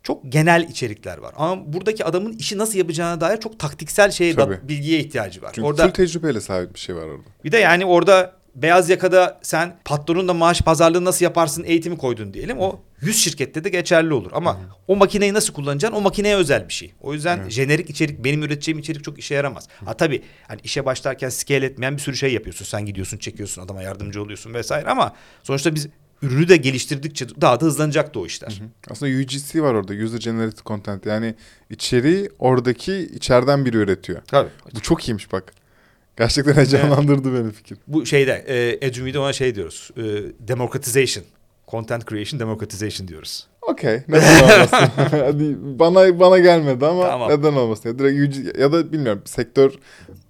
çok 0.04 0.32
genel 0.32 0.68
içerikler 0.70 1.18
var. 1.18 1.34
Ama 1.38 1.74
buradaki 1.74 2.06
adamın 2.06 2.34
işi 2.34 2.58
nasıl 2.58 2.78
yapacağına 2.78 3.22
dair 3.22 3.40
çok 3.40 3.60
taktiksel 3.60 4.12
şeye 4.12 4.38
da, 4.38 4.68
bilgiye 4.68 5.00
ihtiyacı 5.00 5.42
var. 5.42 5.52
Çünkü 5.56 5.68
Orada 5.68 5.86
full 5.86 5.94
tecrübeyle 5.94 6.42
sahip 6.42 6.74
bir 6.74 6.80
şey 6.80 6.96
var 6.96 7.06
orada. 7.06 7.24
bir 7.44 7.52
de 7.52 7.58
yani 7.58 7.86
orada 7.86 8.39
beyaz 8.62 8.90
yakada 8.90 9.40
sen 9.42 9.76
patronun 9.86 10.28
da 10.28 10.34
maaş 10.34 10.62
pazarlığı 10.62 11.06
nasıl 11.06 11.26
yaparsın 11.26 11.64
eğitimi 11.64 11.98
koydun 11.98 12.34
diyelim. 12.34 12.60
O 12.60 12.80
100 13.02 13.24
şirkette 13.24 13.64
de 13.64 13.70
geçerli 13.70 14.14
olur. 14.14 14.32
Ama 14.34 14.58
o 14.88 14.96
makineyi 14.96 15.34
nasıl 15.34 15.54
kullanacaksın 15.54 15.98
o 15.98 16.02
makineye 16.02 16.36
özel 16.36 16.68
bir 16.68 16.74
şey. 16.74 16.94
O 17.02 17.14
yüzden 17.14 17.50
jenerik 17.50 17.90
içerik 17.90 18.24
benim 18.24 18.44
üreteceğim 18.44 18.80
içerik 18.80 19.04
çok 19.04 19.20
işe 19.20 19.36
yaramaz. 19.36 19.68
Ha 19.86 19.94
tabii 19.94 20.22
hani 20.48 20.60
işe 20.64 20.86
başlarken 20.86 21.30
scale 21.30 21.66
etmeyen 21.66 21.98
bir 21.98 22.02
sürü 22.02 22.18
şey 22.18 22.34
yapıyorsun. 22.34 22.66
Sen 22.66 22.86
gidiyorsun 22.86 23.18
çekiyorsun 23.18 23.62
adama 23.62 23.82
yardımcı 23.82 24.22
oluyorsun 24.22 24.54
vesaire 24.54 24.90
ama 24.90 25.14
sonuçta 25.44 25.76
biz 25.76 25.88
ürünü 26.22 26.48
de 26.50 26.58
geliştirdikçe 26.58 27.26
daha 27.42 27.60
da 27.60 27.66
hızlanacaktı 27.66 28.20
o 28.20 28.26
işler. 28.26 28.62
Aslında 28.90 29.22
UGC 29.22 29.62
var 29.62 29.74
orada. 29.74 29.94
User 29.94 30.20
Generated 30.20 30.66
Content. 30.66 31.06
Yani 31.06 31.36
içeriği 31.70 32.30
oradaki 32.40 32.98
içeriden 32.98 33.66
biri 33.66 33.78
üretiyor. 33.78 34.22
Tabii. 34.28 34.50
Bu 34.76 34.80
çok 34.80 35.10
iyiymiş 35.10 35.32
bak. 35.32 35.54
Gerçekten 36.20 36.54
heyecanlandırdı 36.54 37.34
beni 37.34 37.52
fikir. 37.52 37.78
Bu 37.88 38.06
şeyde 38.06 38.46
e, 38.48 38.88
Edumi'de 38.88 39.20
ona 39.20 39.34
şey 39.34 39.56
diyoruz. 39.56 39.92
E, 39.98 40.04
democratization. 40.48 41.26
Content 41.68 42.10
creation 42.10 42.40
democratization 42.40 43.08
diyoruz. 43.08 43.48
Okey. 43.62 44.02
Neden 44.08 44.44
olmasın? 44.44 44.90
Bana 45.80 46.20
bana 46.20 46.40
gelmedi 46.40 46.86
ama 46.86 47.08
Tamam. 47.08 47.30
neden 47.30 47.54
olmasın? 47.54 47.90
Ya, 47.90 48.00
direkt 48.00 48.38
UGC, 48.38 48.62
ya 48.62 48.72
da 48.72 48.92
bilmiyorum 48.92 49.22
sektör 49.26 49.74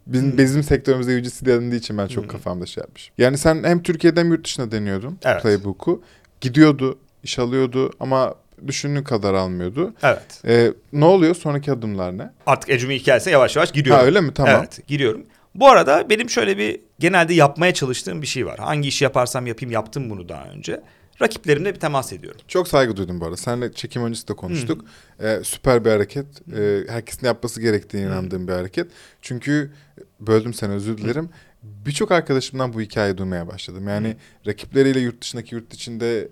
bizim, 0.07 0.37
bizim 0.37 0.63
sektörümüzde 0.63 1.17
UGC 1.19 1.45
dendiği 1.45 1.79
için 1.79 1.97
ben 1.97 2.07
çok 2.07 2.29
kafamda 2.29 2.65
şey 2.65 2.81
yapmışım. 2.81 3.13
Yani 3.17 3.37
sen 3.37 3.63
hem 3.63 3.83
Türkiye'de 3.83 4.19
hem 4.19 4.29
yurt 4.31 4.45
dışında 4.45 4.71
deniyordun 4.71 5.17
Evet. 5.23 5.41
Playbook'u. 5.43 6.01
Gidiyordu, 6.41 6.99
iş 7.23 7.39
alıyordu 7.39 7.91
ama 7.99 8.35
düşündüğün 8.67 9.03
kadar 9.03 9.33
almıyordu. 9.33 9.93
Evet. 10.03 10.41
Ee, 10.47 10.73
ne 10.93 11.05
oluyor? 11.05 11.35
Sonraki 11.35 11.71
adımlar 11.71 12.17
ne? 12.17 12.29
Artık 12.45 12.69
Ecumi 12.69 12.95
hikayesine 12.95 13.33
yavaş 13.33 13.55
yavaş 13.55 13.71
giriyorum. 13.71 13.99
Ha 13.99 14.05
öyle 14.05 14.21
mi? 14.21 14.33
Tamam. 14.33 14.55
Evet 14.59 14.87
giriyorum. 14.87 15.23
Bu 15.55 15.69
arada 15.69 16.09
benim 16.09 16.29
şöyle 16.29 16.57
bir 16.57 16.81
genelde 16.99 17.33
yapmaya 17.33 17.73
çalıştığım 17.73 18.21
bir 18.21 18.27
şey 18.27 18.45
var. 18.45 18.59
Hangi 18.59 18.89
işi 18.89 19.03
yaparsam 19.03 19.47
yapayım 19.47 19.71
yaptım 19.71 20.09
bunu 20.09 20.29
daha 20.29 20.45
önce. 20.45 20.81
Rakiplerimle 21.21 21.75
bir 21.75 21.79
temas 21.79 22.13
ediyorum. 22.13 22.41
Çok 22.47 22.67
saygı 22.67 22.97
duydum 22.97 23.21
bu 23.21 23.25
arada. 23.25 23.37
Seninle 23.37 23.73
çekim 23.73 24.03
öncesi 24.03 24.27
de 24.27 24.33
konuştuk. 24.35 24.85
Ee, 25.21 25.39
süper 25.43 25.85
bir 25.85 25.89
hareket. 25.89 26.25
Ee, 26.57 26.83
herkesin 26.87 27.25
yapması 27.27 27.61
gerektiğine 27.61 28.07
inandığım 28.07 28.47
bir 28.47 28.53
hareket. 28.53 28.87
Çünkü 29.21 29.71
böldüm 30.19 30.53
seni 30.53 30.73
özür 30.73 30.97
dilerim. 30.97 31.29
birçok 31.63 32.11
arkadaşımdan 32.11 32.73
bu 32.73 32.81
hikayeyi 32.81 33.17
duymaya 33.17 33.47
başladım. 33.47 33.87
Yani 33.87 34.15
rakipleriyle 34.47 34.99
yurt 34.99 35.21
dışındaki 35.21 35.55
yurt 35.55 35.73
içinde 35.73 36.27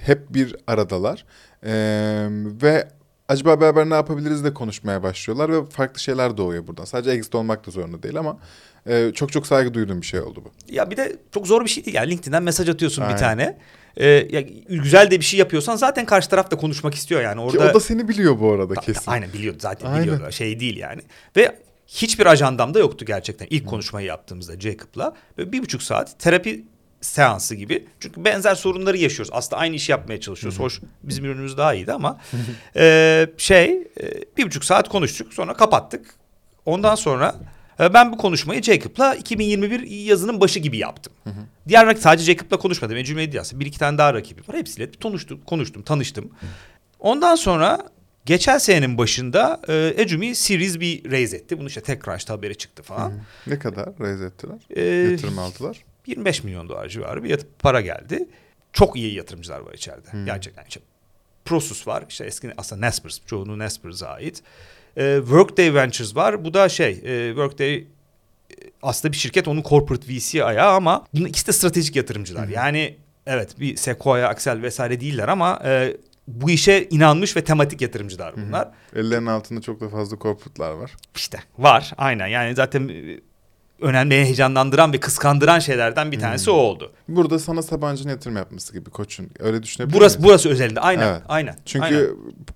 hep 0.00 0.34
bir 0.34 0.56
aradalar. 0.66 1.24
Ee, 1.64 2.26
ve 2.62 2.88
acaba 3.30 3.60
beraber 3.60 3.90
ne 3.90 3.94
yapabiliriz 3.94 4.44
de 4.44 4.54
konuşmaya 4.54 5.02
başlıyorlar 5.02 5.52
ve 5.52 5.66
farklı 5.66 6.00
şeyler 6.00 6.36
doğuyor 6.36 6.66
buradan. 6.66 6.84
Sadece 6.84 7.10
exit 7.10 7.34
olmak 7.34 7.66
da 7.66 7.70
zorunda 7.70 8.02
değil 8.02 8.16
ama 8.16 8.38
e, 8.86 9.12
çok 9.14 9.32
çok 9.32 9.46
saygı 9.46 9.74
duyduğum 9.74 10.00
bir 10.00 10.06
şey 10.06 10.20
oldu 10.20 10.42
bu. 10.44 10.74
Ya 10.74 10.90
bir 10.90 10.96
de 10.96 11.16
çok 11.34 11.46
zor 11.46 11.64
bir 11.64 11.70
şey 11.70 11.84
değil. 11.84 11.96
Yani 11.96 12.10
LinkedIn'den 12.10 12.42
mesaj 12.42 12.68
atıyorsun 12.68 13.02
Aynen. 13.02 13.14
bir 13.14 13.20
tane. 13.20 13.58
Ee, 13.96 14.06
ya 14.06 14.40
güzel 14.68 15.10
de 15.10 15.20
bir 15.20 15.24
şey 15.24 15.38
yapıyorsan 15.38 15.76
zaten 15.76 16.06
karşı 16.06 16.28
taraf 16.28 16.50
da 16.50 16.56
konuşmak 16.56 16.94
istiyor 16.94 17.20
yani. 17.20 17.50
Ki 17.50 17.58
Orada 17.58 17.70
o 17.70 17.74
da 17.74 17.80
seni 17.80 18.08
biliyor 18.08 18.40
bu 18.40 18.52
arada 18.52 18.74
kesin. 18.74 19.10
Aynen 19.10 19.32
biliyordu 19.32 19.58
zaten 19.60 19.86
Aynen. 19.86 20.02
biliyordu. 20.02 20.32
Şey 20.32 20.60
değil 20.60 20.76
yani. 20.76 21.02
Ve 21.36 21.58
hiçbir 21.86 22.26
ajandam 22.26 22.74
da 22.74 22.78
yoktu 22.78 23.04
gerçekten. 23.04 23.46
İlk 23.50 23.66
konuşmayı 23.66 24.06
yaptığımızda 24.06 24.60
Jacob'la. 24.60 25.14
Böyle 25.38 25.52
bir 25.52 25.62
buçuk 25.62 25.82
saat 25.82 26.18
terapi 26.18 26.64
seansı 27.00 27.54
gibi. 27.54 27.86
Çünkü 28.00 28.24
benzer 28.24 28.54
sorunları 28.54 28.96
yaşıyoruz. 28.96 29.30
Aslında 29.34 29.56
aynı 29.60 29.76
işi 29.76 29.92
yapmaya 29.92 30.20
çalışıyoruz. 30.20 30.58
Hoş 30.58 30.80
bizim 31.02 31.24
ürünümüz 31.24 31.56
daha 31.56 31.74
iyiydi 31.74 31.92
ama 31.92 32.20
e, 32.76 33.26
şey 33.36 33.64
e, 34.00 34.36
bir 34.36 34.46
buçuk 34.46 34.64
saat 34.64 34.88
konuştuk. 34.88 35.34
Sonra 35.34 35.54
kapattık. 35.54 36.14
Ondan 36.66 36.94
sonra 36.94 37.34
e, 37.80 37.94
ben 37.94 38.12
bu 38.12 38.16
konuşmayı 38.16 38.62
Jacob'la 38.62 39.14
2021 39.14 39.80
yazının 40.06 40.40
başı 40.40 40.58
gibi 40.58 40.78
yaptım. 40.78 41.12
Diğer 41.68 41.86
rakip 41.86 42.02
sadece 42.02 42.32
Jacob'la 42.32 42.56
konuşmadım. 42.56 42.96
Değil 42.96 43.40
aslında. 43.40 43.60
Bir 43.60 43.66
iki 43.66 43.78
tane 43.78 43.98
daha 43.98 44.14
rakibim 44.14 44.44
var. 44.48 44.56
Hepsiyle 44.56 44.90
konuştum, 45.02 45.40
konuştum, 45.46 45.82
tanıştım. 45.82 46.30
Ondan 46.98 47.34
sonra 47.34 47.78
geçen 48.24 48.58
senenin 48.58 48.98
başında 48.98 49.60
e, 49.68 49.94
Ecumi 49.96 50.34
Series 50.34 50.80
bir 50.80 51.10
raise 51.10 51.36
etti. 51.36 51.58
Bunu 51.58 51.68
işte 51.68 51.80
TechCrunch'ta 51.80 52.34
haberi 52.34 52.56
çıktı 52.58 52.82
falan. 52.82 53.12
Ne 53.46 53.58
kadar 53.58 53.88
raise 54.00 54.24
ettiler? 54.24 54.58
E, 54.76 55.10
Yatırım 55.10 55.38
aldılar. 55.38 55.84
25 56.06 56.44
milyon 56.44 56.68
dolar 56.68 56.88
civarı 56.88 57.24
bir 57.24 57.38
para 57.58 57.80
geldi. 57.80 58.28
Çok 58.72 58.96
iyi 58.96 59.14
yatırımcılar 59.14 59.60
var 59.60 59.74
içeride. 59.74 60.12
Hmm. 60.12 60.24
Gerçekten. 60.24 60.64
İşte 60.68 60.80
Prosus 61.44 61.86
var. 61.86 62.04
İşte 62.08 62.24
eski 62.24 62.50
aslında 62.56 62.86
Naspers. 62.86 63.20
Çoğunu 63.26 63.58
Naspers'a 63.58 64.08
ait. 64.08 64.42
E, 64.96 65.16
Workday 65.20 65.74
Ventures 65.74 66.16
var. 66.16 66.44
Bu 66.44 66.54
da 66.54 66.68
şey 66.68 66.90
e, 66.90 67.28
Workday 67.28 67.74
e, 67.74 67.84
aslında 68.82 69.12
bir 69.12 69.16
şirket 69.16 69.48
onun 69.48 69.62
corporate 69.62 70.08
VC 70.08 70.44
ayağı 70.44 70.72
ama 70.72 71.06
bunun 71.14 71.26
ikisi 71.26 71.46
de 71.46 71.52
stratejik 71.52 71.96
yatırımcılar. 71.96 72.48
Yani 72.48 72.96
evet 73.26 73.60
bir 73.60 73.76
Sequoia, 73.76 74.28
Axel 74.28 74.62
vesaire 74.62 75.00
değiller 75.00 75.28
ama 75.28 75.62
e, 75.64 75.96
bu 76.28 76.50
işe 76.50 76.88
inanmış 76.90 77.36
ve 77.36 77.44
tematik 77.44 77.80
yatırımcılar 77.80 78.34
bunlar. 78.36 78.68
Ellerinin 78.96 79.26
altında 79.26 79.60
çok 79.60 79.80
da 79.80 79.88
fazla 79.88 80.18
corporate'lar 80.18 80.70
var. 80.70 80.92
İşte 81.16 81.38
var 81.58 81.92
aynen 81.98 82.26
yani 82.26 82.54
zaten 82.54 82.88
e, 82.88 83.20
önemli 83.80 84.14
heyecanlandıran 84.14 84.92
ve 84.92 85.00
kıskandıran 85.00 85.58
şeylerden 85.58 86.12
bir 86.12 86.20
tanesi 86.20 86.50
o 86.50 86.54
oldu. 86.54 86.92
Burada 87.08 87.38
sana 87.38 87.62
Sabancı'nın 87.62 88.10
yatırım 88.12 88.36
yapması 88.36 88.72
gibi 88.72 88.90
koçun. 88.90 89.28
Öyle 89.38 89.62
düşünebilir 89.62 89.96
Burası 89.96 90.18
miyiz? 90.18 90.28
burası 90.28 90.48
özelinde 90.48 90.80
aynen 90.80 91.06
Evet. 91.08 91.22
aynen. 91.28 91.56
Çünkü 91.64 91.86
aynen. 91.86 92.06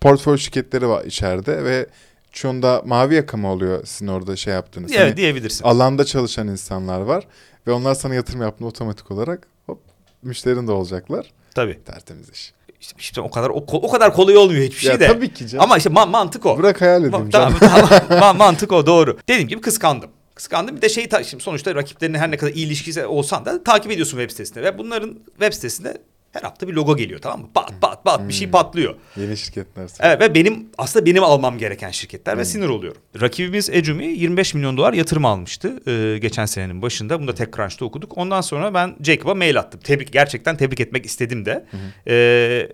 portföy 0.00 0.37
şirketleri 0.38 0.88
var 0.88 1.04
içeride 1.04 1.64
ve 1.64 1.87
çoğunda 2.33 2.83
mavi 2.87 3.14
yaka 3.14 3.37
mı 3.37 3.50
oluyor 3.52 3.85
sizin 3.87 4.07
orada 4.07 4.37
şey 4.37 4.54
yaptığınız? 4.54 4.93
evet 4.93 5.02
Hani 5.07 5.16
diyebilirsin. 5.16 5.64
alanda 5.64 6.04
çalışan 6.04 6.49
insanlar 6.49 7.00
var 7.00 7.26
ve 7.66 7.73
onlar 7.73 7.95
sana 7.95 8.14
yatırım 8.14 8.43
yaptığında 8.43 8.69
otomatik 8.69 9.11
olarak 9.11 9.47
hop 9.66 9.78
müşterin 10.23 10.66
de 10.66 10.73
olacaklar. 10.73 11.26
Tabii. 11.54 11.78
Tertemiz 11.85 12.31
iş. 12.31 12.52
İşte, 12.81 12.97
işte 12.99 13.21
o 13.21 13.31
kadar 13.31 13.50
o, 13.50 13.64
o 13.73 13.90
kadar 13.90 14.12
kolay 14.14 14.37
olmuyor 14.37 14.62
hiçbir 14.64 14.78
şey 14.78 14.90
ya 14.93 15.00
de. 15.00 15.07
tabii 15.07 15.33
ki 15.35 15.49
canım. 15.49 15.64
Ama 15.64 15.76
işte 15.76 15.90
ma- 15.90 16.11
mantık 16.11 16.47
o. 16.47 16.59
Bırak 16.59 16.81
hayal 16.81 17.04
edeyim 17.04 17.26
Ma- 17.26 17.31
canım. 17.31 17.54
tamam, 17.61 17.88
tamam. 18.09 18.23
Ma- 18.37 18.38
mantık 18.38 18.73
o 18.73 18.87
doğru. 18.87 19.19
Dediğim 19.28 19.49
gibi 19.49 19.61
kıskandım. 19.61 20.11
Kıskandım 20.35 20.76
bir 20.76 20.83
de 20.83 20.88
şey 20.88 21.09
şimdi 21.29 21.43
sonuçta 21.43 21.75
rakiplerine 21.75 22.19
her 22.19 22.31
ne 22.31 22.37
kadar 22.37 22.53
iyi 22.53 22.67
ilişkisi 22.67 23.07
olsan 23.07 23.45
da 23.45 23.64
takip 23.64 23.93
ediyorsun 23.93 24.19
web 24.19 24.31
sitesinde 24.31 24.62
ve 24.62 24.79
bunların 24.79 25.19
web 25.38 25.53
sitesinde 25.53 25.99
her 26.33 26.43
hafta 26.43 26.69
bir 26.69 26.73
logo 26.73 26.97
geliyor 26.97 27.21
tamam 27.21 27.41
mı? 27.41 27.49
Pat 27.55 27.73
pat 27.81 28.05
pat 28.05 28.19
bir 28.19 28.25
Hmm. 28.25 28.33
şey 28.33 28.50
patlıyor. 28.50 28.95
Yeni 29.17 29.37
şirketler. 29.37 29.91
Evet 30.00 30.21
ve 30.21 30.35
benim 30.35 30.69
aslında 30.78 31.06
benim 31.06 31.25
almam 31.25 31.58
gereken 31.58 31.91
şirketler 31.91 32.39
ve 32.39 32.45
sinir 32.45 32.69
oluyorum. 32.69 33.02
Rakibimiz 33.21 33.71
Ecumi 33.71 34.06
25 34.06 34.54
milyon 34.54 34.76
dolar 34.76 34.93
yatırım 34.93 35.25
almıştı 35.25 35.91
e, 35.91 36.19
geçen 36.19 36.47
senenin 36.47 36.82
başında. 36.82 37.19
Bunu 37.21 37.28
da 37.28 37.35
TechCrunch'ta 37.35 37.85
okuduk. 37.85 38.19
Ondan 38.19 38.41
sonra 38.41 38.75
ben 38.75 38.97
Jacob'a 39.02 39.35
mail 39.35 39.58
attım. 39.58 39.80
Tebrik 39.80 40.13
gerçekten 40.13 40.56
tebrik 40.56 40.80
etmek 40.80 41.06
istedim 41.06 41.45
de. 41.45 41.65
E, 42.08 42.69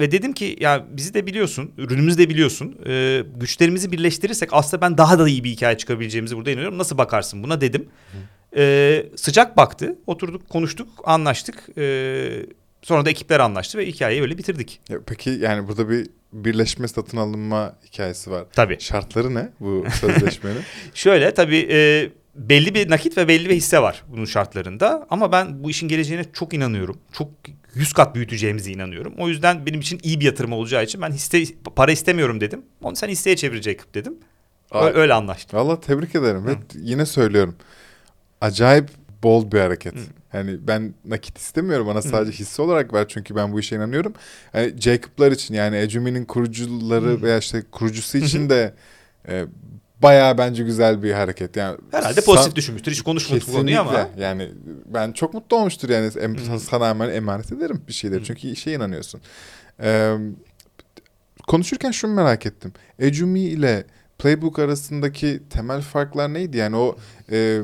ve 0.00 0.12
dedim 0.12 0.32
ki 0.32 0.56
ya 0.60 0.86
bizi 0.90 1.14
de 1.14 1.26
biliyorsun, 1.26 1.72
ürünümüzü 1.78 2.18
de 2.18 2.28
biliyorsun. 2.28 2.78
E, 2.86 3.22
güçlerimizi 3.36 3.92
birleştirirsek 3.92 4.48
aslında 4.52 4.80
ben 4.80 4.98
daha 4.98 5.18
da 5.18 5.28
iyi 5.28 5.44
bir 5.44 5.50
hikaye 5.50 5.78
çıkabileceğimizi 5.78 6.36
burada 6.36 6.50
inanıyorum. 6.50 6.78
Nasıl 6.78 6.98
bakarsın 6.98 7.42
buna 7.42 7.60
dedim. 7.60 7.88
E, 8.56 9.06
sıcak 9.16 9.56
baktı. 9.56 9.98
Oturduk, 10.06 10.48
konuştuk, 10.48 10.88
anlaştık. 11.04 11.78
E, 11.78 12.46
sonra 12.82 13.04
da 13.04 13.10
ekipler 13.10 13.40
anlaştı 13.40 13.78
ve 13.78 13.86
hikayeyi 13.86 14.22
öyle 14.22 14.38
bitirdik. 14.38 14.80
Ya 14.88 14.98
peki 15.06 15.30
yani 15.30 15.68
burada 15.68 15.88
bir 15.88 16.06
birleşme 16.32 16.88
satın 16.88 17.16
alınma 17.16 17.76
hikayesi 17.84 18.30
var. 18.30 18.44
Tabii. 18.52 18.80
Şartları 18.80 19.34
ne 19.34 19.48
bu 19.60 19.84
sözleşmenin? 20.00 20.62
Şöyle 20.94 21.34
tabii 21.34 21.68
e, 21.70 22.10
belli 22.34 22.74
bir 22.74 22.90
nakit 22.90 23.16
ve 23.16 23.28
belli 23.28 23.48
bir 23.48 23.54
hisse 23.54 23.82
var 23.82 24.04
bunun 24.08 24.24
şartlarında. 24.24 25.06
Ama 25.10 25.32
ben 25.32 25.64
bu 25.64 25.70
işin 25.70 25.88
geleceğine 25.88 26.24
çok 26.32 26.54
inanıyorum. 26.54 26.98
Çok 27.12 27.28
yüz 27.74 27.92
kat 27.92 28.14
büyüteceğimize 28.14 28.70
inanıyorum. 28.72 29.14
O 29.18 29.28
yüzden 29.28 29.66
benim 29.66 29.80
için 29.80 30.00
iyi 30.02 30.20
bir 30.20 30.24
yatırım 30.24 30.52
olacağı 30.52 30.84
için 30.84 31.02
ben 31.02 31.10
hisse 31.10 31.44
para 31.76 31.92
istemiyorum 31.92 32.40
dedim. 32.40 32.62
Onu 32.82 32.96
sen 32.96 33.08
hisseye 33.08 33.36
çevirecek 33.36 33.94
dedim. 33.94 34.14
Aa, 34.70 34.86
Ö- 34.86 34.94
öyle 35.00 35.14
anlaştık. 35.14 35.54
Valla 35.54 35.80
tebrik 35.80 36.14
ederim 36.14 36.46
ve 36.46 36.56
yine 36.74 37.06
söylüyorum. 37.06 37.56
Acayip 38.40 38.88
bol 39.22 39.52
bir 39.52 39.60
hareket. 39.60 39.94
Yani 40.32 40.58
ben 40.60 40.94
nakit 41.04 41.38
istemiyorum 41.38 41.86
bana 41.86 42.02
sadece 42.02 42.38
hisse 42.38 42.62
olarak 42.62 42.94
ver 42.94 43.08
çünkü 43.08 43.36
ben 43.36 43.52
bu 43.52 43.60
işe 43.60 43.76
inanıyorum. 43.76 44.12
Yani 44.54 44.80
Jacob'lar 44.80 45.32
için 45.32 45.54
yani 45.54 45.76
Ecumi'nin 45.76 46.24
kurucuları 46.24 47.22
veya 47.22 47.38
işte 47.38 47.62
kurucusu 47.72 48.18
için 48.18 48.48
de 48.50 48.74
e, 49.28 49.44
bayağı 50.02 50.38
bence 50.38 50.64
güzel 50.64 51.02
bir 51.02 51.12
hareket. 51.12 51.56
Yani 51.56 51.78
Herhalde 51.90 52.20
pozitif 52.20 52.56
düşünmüştür. 52.56 52.92
Hiç 52.92 53.02
konuşmadık 53.02 53.48
bu 53.48 53.52
konuyu 53.52 53.80
ama. 53.80 54.08
Yani 54.18 54.50
ben 54.86 55.12
çok 55.12 55.34
mutlu 55.34 55.56
olmuştur 55.56 55.88
yani 55.88 56.10
em- 56.20 56.58
sana 56.58 56.88
hemen 56.88 57.10
emanet 57.10 57.52
ederim 57.52 57.82
bir 57.88 57.92
şeyleri 57.92 58.24
çünkü 58.24 58.48
işe 58.48 58.72
inanıyorsun. 58.72 59.20
Ee, 59.82 60.16
konuşurken 61.48 61.90
şunu 61.90 62.14
merak 62.14 62.46
ettim. 62.46 62.72
Ecumi 62.98 63.40
ile 63.40 63.84
Playbook 64.18 64.58
arasındaki 64.58 65.42
temel 65.50 65.80
farklar 65.80 66.34
neydi? 66.34 66.56
Yani 66.56 66.76
o 66.76 66.96
e, 67.32 67.60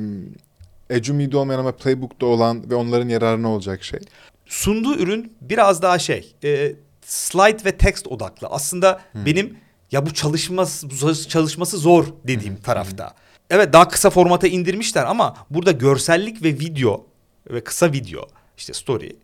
Ecumi'de 0.91 1.37
olmayan 1.37 1.59
ama 1.59 1.73
Playbook'ta 1.73 2.27
olan 2.27 2.71
ve 2.71 2.75
onların 2.75 3.09
yararına 3.09 3.49
olacak 3.49 3.85
şey. 3.85 4.01
sunduğu 4.47 4.95
ürün 4.95 5.33
biraz 5.41 5.83
daha 5.83 5.99
şey 5.99 6.35
e, 6.45 6.73
slide 7.03 7.65
ve 7.65 7.77
text 7.77 8.07
odaklı. 8.07 8.49
Aslında 8.49 9.01
benim 9.15 9.57
ya 9.93 10.07
bu 10.07 10.15
çalışması 10.15 10.91
bu 10.91 11.15
çalışması 11.29 11.79
zor 11.79 12.05
dediğim 12.27 12.57
tarafta. 12.57 13.15
Evet 13.51 13.73
daha 13.73 13.89
kısa 13.89 14.11
formata 14.11 14.47
indirmişler 14.49 15.05
ama 15.05 15.37
burada 15.51 15.73
görsellik 15.73 16.43
ve 16.43 16.49
video 16.49 17.05
ve 17.51 17.65
kısa 17.65 17.93
video 17.93 18.29
işte 18.57 18.73
story 18.73 19.17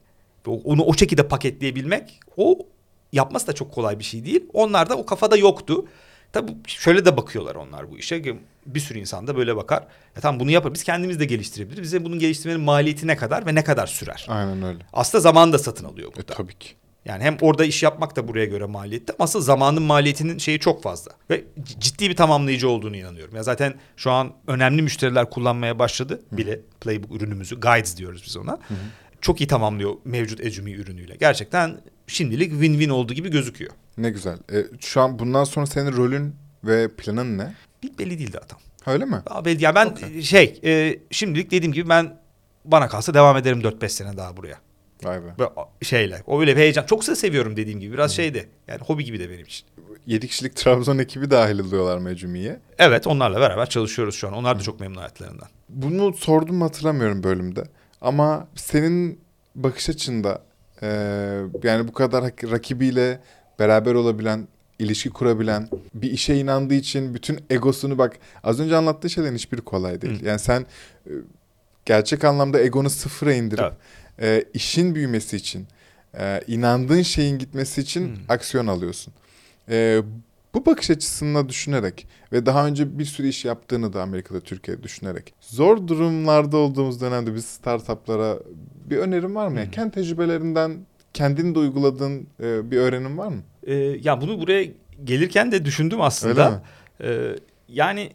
onu 0.47 0.83
o 0.83 0.95
şekilde 0.95 1.29
paketleyebilmek 1.29 2.21
o 2.37 2.59
yapması 3.13 3.47
da 3.47 3.53
çok 3.53 3.73
kolay 3.73 3.99
bir 3.99 4.05
şey 4.05 4.25
değil. 4.25 4.45
Onlar 4.53 4.91
da 4.91 4.97
o 4.97 5.07
kafada 5.07 5.37
yoktu. 5.37 5.87
Tabii 6.33 6.53
şöyle 6.67 7.05
de 7.05 7.17
bakıyorlar 7.17 7.55
onlar 7.55 7.91
bu 7.91 7.99
işe. 7.99 8.37
Bir 8.67 8.81
sürü 8.81 8.99
insan 8.99 9.27
da 9.27 9.37
böyle 9.37 9.57
bakar. 9.57 9.83
Ya 10.17 10.23
tamam 10.23 10.41
bunu 10.41 10.51
yapar. 10.51 10.75
Biz 10.75 10.85
kendimiz 10.85 11.21
de 11.21 11.25
geliştirebiliriz. 11.25 11.83
Bize 11.83 12.05
bunun 12.05 12.19
geliştirmenin 12.19 12.61
maliyeti 12.61 13.07
ne 13.07 13.17
kadar 13.17 13.47
ve 13.47 13.55
ne 13.55 13.65
kadar 13.65 13.87
sürer? 13.87 14.27
Aynen 14.29 14.63
öyle. 14.63 14.79
Aslında 14.93 15.23
zaman 15.23 15.53
da 15.53 15.59
satın 15.59 15.85
alıyor 15.85 16.13
E, 16.13 16.17
burada. 16.17 16.35
tabii 16.35 16.55
ki. 16.59 16.69
Yani 17.05 17.25
hem 17.25 17.37
orada 17.41 17.65
iş 17.65 17.83
yapmak 17.83 18.17
da 18.17 18.29
buraya 18.29 18.47
göre 18.47 18.65
maliyetli 18.65 19.13
ama 19.19 19.25
asıl 19.25 19.41
zamanın 19.41 19.83
maliyetinin 19.83 20.39
şeyi 20.39 20.59
çok 20.59 20.83
fazla. 20.83 21.13
Ve 21.31 21.45
ciddi 21.81 22.11
bir 22.11 22.17
tamamlayıcı 22.17 22.69
olduğunu 22.69 22.97
inanıyorum. 22.97 23.37
Ya 23.37 23.43
zaten 23.43 23.75
şu 23.97 24.11
an 24.11 24.33
önemli 24.47 24.83
müşteriler 24.83 25.31
kullanmaya 25.31 25.79
başladı 25.79 26.23
bile 26.33 26.61
Playbook 26.81 27.17
ürünümüzü. 27.17 27.61
Guides 27.61 27.97
diyoruz 27.97 28.23
biz 28.27 28.37
ona. 28.37 28.59
Çok 29.21 29.41
iyi 29.41 29.47
tamamlıyor 29.47 29.95
mevcut 30.05 30.41
Ecumi 30.41 30.73
ürünüyle. 30.73 31.17
Gerçekten 31.17 31.81
şimdilik 32.07 32.53
win-win 32.53 32.91
olduğu 32.91 33.15
gibi 33.15 33.31
gözüküyor. 33.31 33.73
Ne 33.99 34.11
güzel. 34.11 34.39
E, 34.53 34.65
şu 34.81 35.01
an 35.01 35.19
bundan 35.19 35.45
sonra 35.45 35.67
senin 35.67 35.93
rolün 35.93 36.37
ve 36.65 36.89
planın 36.89 37.39
ne? 37.39 37.55
Belli 37.99 38.19
değil 38.19 38.33
tam. 38.49 38.59
Öyle 38.87 39.05
mi? 39.05 39.23
Daha 39.31 39.45
belli. 39.45 39.65
Ya 39.65 39.75
ben 39.75 39.87
Okey. 39.87 40.23
şey 40.23 40.61
e, 40.65 40.99
şimdilik 41.11 41.51
dediğim 41.51 41.73
gibi 41.73 41.89
ben 41.89 42.19
bana 42.65 42.89
kalsa 42.89 43.15
devam 43.15 43.37
ederim 43.37 43.61
4-5 43.61 43.89
sene 43.89 44.17
daha 44.17 44.37
buraya. 44.37 44.59
Vay 45.05 45.23
be. 45.23 45.27
Böyle 45.39 45.51
şeyle. 45.83 46.23
O 46.27 46.41
öyle 46.41 46.57
bir 46.57 46.61
heyecan. 46.61 46.87
Çok 46.87 47.07
da 47.07 47.17
seviyorum 47.17 47.57
dediğim 47.57 47.81
gibi. 47.81 47.93
Biraz 47.93 48.17
şeydi. 48.17 48.49
Yani 48.69 48.81
hobi 48.81 49.05
gibi 49.05 49.21
de 49.21 49.31
benim 49.31 49.45
için. 49.45 49.67
7 50.07 50.29
kişilik 50.29 50.57
Trabzon 50.57 50.99
ekibi 50.99 51.31
dahil 51.31 51.59
oluyorlar 51.59 51.99
mı 51.99 52.11
Ecumi'ye? 52.11 52.61
Evet 52.79 53.07
onlarla 53.07 53.41
beraber 53.41 53.69
çalışıyoruz 53.69 54.15
şu 54.15 54.29
an. 54.29 54.35
Onlar 54.35 54.59
da 54.59 54.63
çok 54.63 54.81
memnun 54.81 54.97
hayatlarından. 54.97 55.49
Bunu 55.69 56.15
sordum 56.15 56.57
mu 56.57 56.65
hatırlamıyorum 56.65 57.23
bölümde. 57.23 57.65
Ama 58.01 58.49
senin 58.55 59.21
bakış 59.55 59.89
açında 59.91 60.43
e, 60.83 60.87
yani 61.63 61.89
bu 61.89 61.93
kadar 61.93 62.25
rakibiyle 62.25 63.21
beraber 63.59 63.95
olabilen, 63.95 64.49
ilişki 64.79 65.11
kurabilen, 65.11 65.69
bir 65.95 66.11
işe 66.11 66.35
inandığı 66.35 66.75
için 66.75 67.15
bütün 67.15 67.41
egosunu 67.51 67.99
bak 67.99 68.19
az 68.43 68.61
önce 68.61 68.77
anlattığı 68.77 69.11
şeylerin 69.11 69.35
hiçbiri 69.35 69.61
kolay 69.61 70.03
değil. 70.03 70.25
Yani 70.25 70.39
sen 70.39 70.67
e, 71.07 71.11
gerçek 71.85 72.25
anlamda 72.25 72.61
egonu 72.61 72.91
sıfıra 72.91 73.35
indirip 73.35 73.73
e, 74.21 74.45
işin 74.55 74.95
büyümesi 74.95 75.37
için, 75.37 75.67
e, 76.19 76.41
inandığın 76.47 77.03
şeyin 77.03 77.39
gitmesi 77.39 77.81
için 77.81 78.09
Hmm. 78.09 78.17
aksiyon 78.29 78.67
alıyorsun. 78.67 79.15
E, 79.69 80.03
bu 80.55 80.67
bakış 80.67 80.91
açısını 80.91 81.49
düşünerek 81.49 82.07
ve 82.33 82.47
daha 82.47 82.67
önce 82.67 82.99
bir 82.99 83.05
sürü 83.05 83.29
iş 83.29 83.45
yaptığını 83.45 83.93
da 83.93 84.03
Amerika'da, 84.03 84.41
Türkiye'de 84.41 84.83
düşünerek 84.83 85.35
zor 85.41 85.87
durumlarda 85.89 86.57
olduğumuz 86.57 87.01
dönemde 87.01 87.35
biz 87.35 87.45
startuplara 87.45 88.39
bir 88.91 88.97
önerim 88.97 89.35
var 89.35 89.49
mı? 89.49 89.59
ya? 89.59 89.65
Hmm. 89.65 89.71
Kendi 89.71 89.91
tecrübelerinden 89.95 90.79
kendin 91.15 91.55
de 91.55 91.59
uyguladığın 91.59 92.27
e, 92.43 92.71
bir 92.71 92.77
öğrenim 92.77 93.19
var 93.19 93.29
mı? 93.29 93.43
Ee, 93.67 93.75
ya 93.75 94.21
bunu 94.21 94.41
buraya 94.41 94.69
gelirken 95.05 95.53
de 95.53 95.65
düşündüm 95.65 96.01
aslında. 96.01 96.63
Ee, 97.01 97.37
yani 97.69 98.11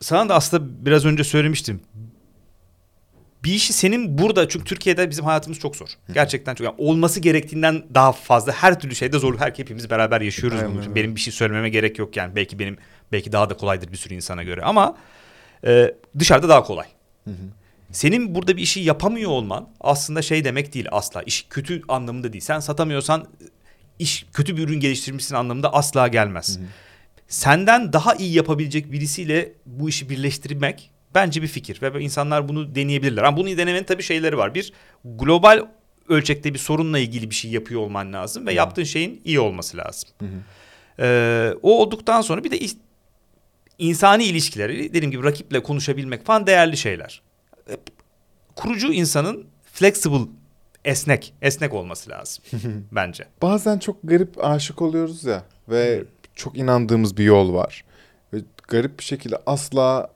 sana 0.00 0.28
da 0.28 0.34
aslında 0.34 0.86
biraz 0.86 1.04
önce 1.04 1.24
söylemiştim. 1.24 1.80
Bir 3.44 3.52
işi 3.52 3.72
senin 3.72 4.18
burada 4.18 4.48
çünkü 4.48 4.64
Türkiye'de 4.64 5.10
bizim 5.10 5.24
hayatımız 5.24 5.58
çok 5.58 5.76
zor. 5.76 5.88
Gerçekten 6.14 6.54
çok. 6.54 6.64
Yani 6.64 6.74
olması 6.78 7.20
gerektiğinden 7.20 7.82
daha 7.94 8.12
fazla 8.12 8.52
her 8.52 8.80
türlü 8.80 8.94
şeyde 8.94 9.18
zor. 9.18 9.38
Her 9.38 9.52
hepimiz 9.56 9.90
beraber 9.90 10.20
yaşıyoruz 10.20 10.58
Aynen 10.58 10.72
bunun 10.72 10.82
için. 10.82 10.94
Benim 10.94 11.16
bir 11.16 11.20
şey 11.20 11.32
söylememe 11.32 11.68
gerek 11.68 11.98
yok 11.98 12.16
yani. 12.16 12.36
Belki 12.36 12.58
benim 12.58 12.76
belki 13.12 13.32
daha 13.32 13.50
da 13.50 13.56
kolaydır 13.56 13.92
bir 13.92 13.96
sürü 13.96 14.14
insana 14.14 14.42
göre 14.42 14.62
ama 14.62 14.96
e, 15.66 15.94
dışarıda 16.18 16.48
daha 16.48 16.62
kolay. 16.62 16.86
Senin 17.92 18.34
burada 18.34 18.56
bir 18.56 18.62
işi 18.62 18.80
yapamıyor 18.80 19.30
olman 19.30 19.68
aslında 19.80 20.22
şey 20.22 20.44
demek 20.44 20.74
değil 20.74 20.86
asla. 20.90 21.22
İş 21.22 21.46
kötü 21.50 21.82
anlamında 21.88 22.32
değil. 22.32 22.44
Sen 22.44 22.60
satamıyorsan 22.60 23.28
iş 23.98 24.26
kötü 24.32 24.56
bir 24.56 24.62
ürün 24.62 24.80
geliştirmişsin 24.80 25.34
anlamında 25.34 25.74
asla 25.74 26.08
gelmez. 26.08 26.58
Senden 27.28 27.92
daha 27.92 28.14
iyi 28.14 28.34
yapabilecek 28.34 28.92
birisiyle 28.92 29.52
bu 29.66 29.88
işi 29.88 30.10
birleştirmek 30.10 30.91
bence 31.14 31.42
bir 31.42 31.48
fikir 31.48 31.82
ve 31.82 32.00
insanlar 32.00 32.48
bunu 32.48 32.74
deneyebilirler. 32.74 33.22
Ama 33.22 33.36
bunu 33.36 33.48
denemenin 33.48 33.84
tabii 33.84 34.02
şeyleri 34.02 34.38
var. 34.38 34.54
Bir 34.54 34.72
global 35.04 35.66
ölçekte 36.08 36.54
bir 36.54 36.58
sorunla 36.58 36.98
ilgili 36.98 37.30
bir 37.30 37.34
şey 37.34 37.50
yapıyor 37.50 37.80
olman 37.80 38.12
lazım 38.12 38.46
ve 38.46 38.52
yaptığın 38.52 38.84
şeyin 38.84 39.20
iyi 39.24 39.40
olması 39.40 39.76
lazım. 39.76 40.10
Ee, 40.98 41.54
o 41.62 41.82
olduktan 41.82 42.20
sonra 42.20 42.44
bir 42.44 42.50
de 42.50 42.58
insani 43.78 44.24
ilişkileri 44.24 44.94
dediğim 44.94 45.10
gibi 45.10 45.24
rakiple 45.24 45.62
konuşabilmek 45.62 46.26
falan 46.26 46.46
değerli 46.46 46.76
şeyler. 46.76 47.22
Hep 47.68 47.80
Kurucu 48.56 48.92
insanın 48.92 49.46
flexible, 49.72 50.30
esnek, 50.84 51.34
esnek 51.42 51.74
olması 51.74 52.10
lazım 52.10 52.44
bence. 52.92 53.24
Bazen 53.42 53.78
çok 53.78 53.96
garip 54.04 54.44
aşık 54.44 54.82
oluyoruz 54.82 55.24
ya 55.24 55.44
ve 55.68 56.04
çok 56.34 56.58
inandığımız 56.58 57.16
bir 57.16 57.24
yol 57.24 57.54
var. 57.54 57.84
Ve 58.32 58.38
garip 58.68 58.98
bir 58.98 59.04
şekilde 59.04 59.36
asla 59.46 60.11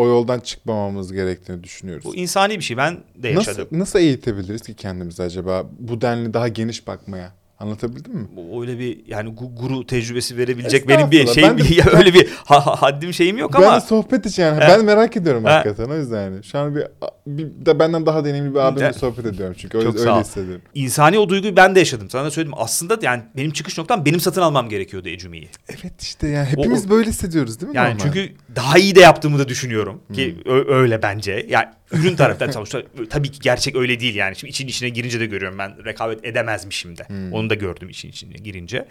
o 0.00 0.06
yoldan 0.08 0.40
çıkmamamız 0.40 1.12
gerektiğini 1.12 1.64
düşünüyoruz. 1.64 2.04
Bu 2.04 2.16
insani 2.16 2.58
bir 2.58 2.64
şey. 2.64 2.76
Ben 2.76 2.98
de 3.16 3.34
Nasıl, 3.34 3.50
yaşadım. 3.50 3.78
nasıl 3.78 3.98
eğitebiliriz 3.98 4.62
ki 4.62 4.74
kendimizi 4.74 5.22
acaba 5.22 5.66
bu 5.78 6.00
denli 6.00 6.34
daha 6.34 6.48
geniş 6.48 6.86
bakmaya? 6.86 7.32
Anlatabildim 7.60 8.14
mi? 8.14 8.26
Öyle 8.60 8.78
bir 8.78 8.98
yani 9.06 9.28
gu- 9.30 9.54
guru 9.60 9.86
tecrübesi 9.86 10.36
verebilecek 10.36 10.88
benim 10.88 11.10
bir 11.10 11.26
şeyim 11.26 11.58
ben 11.58 11.58
de- 11.58 11.90
öyle 11.98 12.14
bir 12.14 12.28
ha- 12.44 12.66
ha- 12.66 12.82
haddim 12.82 13.12
şeyim 13.14 13.38
yok 13.38 13.52
ben 13.54 13.62
ama 13.62 13.76
de 13.76 13.80
sohbet 13.80 14.26
için 14.26 14.42
yani 14.42 14.56
He. 14.64 14.68
ben 14.68 14.84
merak 14.84 15.16
ediyorum 15.16 15.44
He. 15.44 15.48
hakikaten 15.50 15.90
o 15.90 15.96
yüzden 15.96 16.22
yani. 16.24 16.44
Şu 16.44 16.58
an 16.58 16.76
bir, 16.76 16.84
bir 17.26 17.66
de 17.66 17.78
benden 17.78 18.06
daha 18.06 18.24
deneyimli 18.24 18.54
bir 18.54 18.58
abimle 18.58 18.92
sohbet 18.92 19.26
ediyorum 19.26 19.54
çünkü 19.58 19.78
öyle, 19.78 19.86
Çok 19.86 19.94
sağ 19.98 20.00
öyle 20.02 20.12
ol. 20.12 20.20
hissediyorum. 20.20 20.62
insani 20.74 21.18
o 21.18 21.28
duyguyu 21.28 21.56
ben 21.56 21.74
de 21.74 21.78
yaşadım. 21.78 22.10
Sana 22.10 22.24
da 22.24 22.30
söyledim. 22.30 22.54
Aslında 22.56 22.98
yani 23.02 23.22
benim 23.36 23.50
çıkış 23.50 23.78
noktam 23.78 24.04
benim 24.04 24.20
satın 24.20 24.42
almam 24.42 24.68
gerekiyordu 24.68 25.08
Ecüme'yi. 25.08 25.48
Evet 25.68 26.02
işte 26.02 26.28
yani 26.28 26.46
hepimiz 26.48 26.90
böyle 26.90 27.08
hissediyoruz 27.10 27.60
değil 27.60 27.70
mi? 27.72 27.76
Yani 27.76 27.88
normal? 27.88 28.00
çünkü 28.04 28.32
daha 28.56 28.78
iyi 28.78 28.94
de 28.94 29.00
yaptığımı 29.00 29.38
da 29.38 29.48
düşünüyorum 29.48 30.00
ki 30.12 30.36
ö- 30.44 30.74
öyle 30.74 31.02
bence. 31.02 31.46
Yani 31.48 31.66
ürün 31.92 32.16
taraftan 32.16 32.50
sonuçta 32.50 32.82
tabii 33.10 33.30
ki 33.30 33.38
gerçek 33.42 33.76
öyle 33.76 34.00
değil 34.00 34.14
yani. 34.14 34.36
Şimdi 34.36 34.50
için 34.50 34.68
içine 34.68 34.88
girince 34.88 35.20
de 35.20 35.26
görüyorum 35.26 35.58
ben 35.58 35.84
rekabet 35.84 36.24
edemezmişim 36.24 36.96
de. 36.98 37.06
Onu 37.32 37.49
da 37.50 37.54
gördüm 37.54 37.88
için 37.88 38.08
içine 38.08 38.32
girince. 38.32 38.88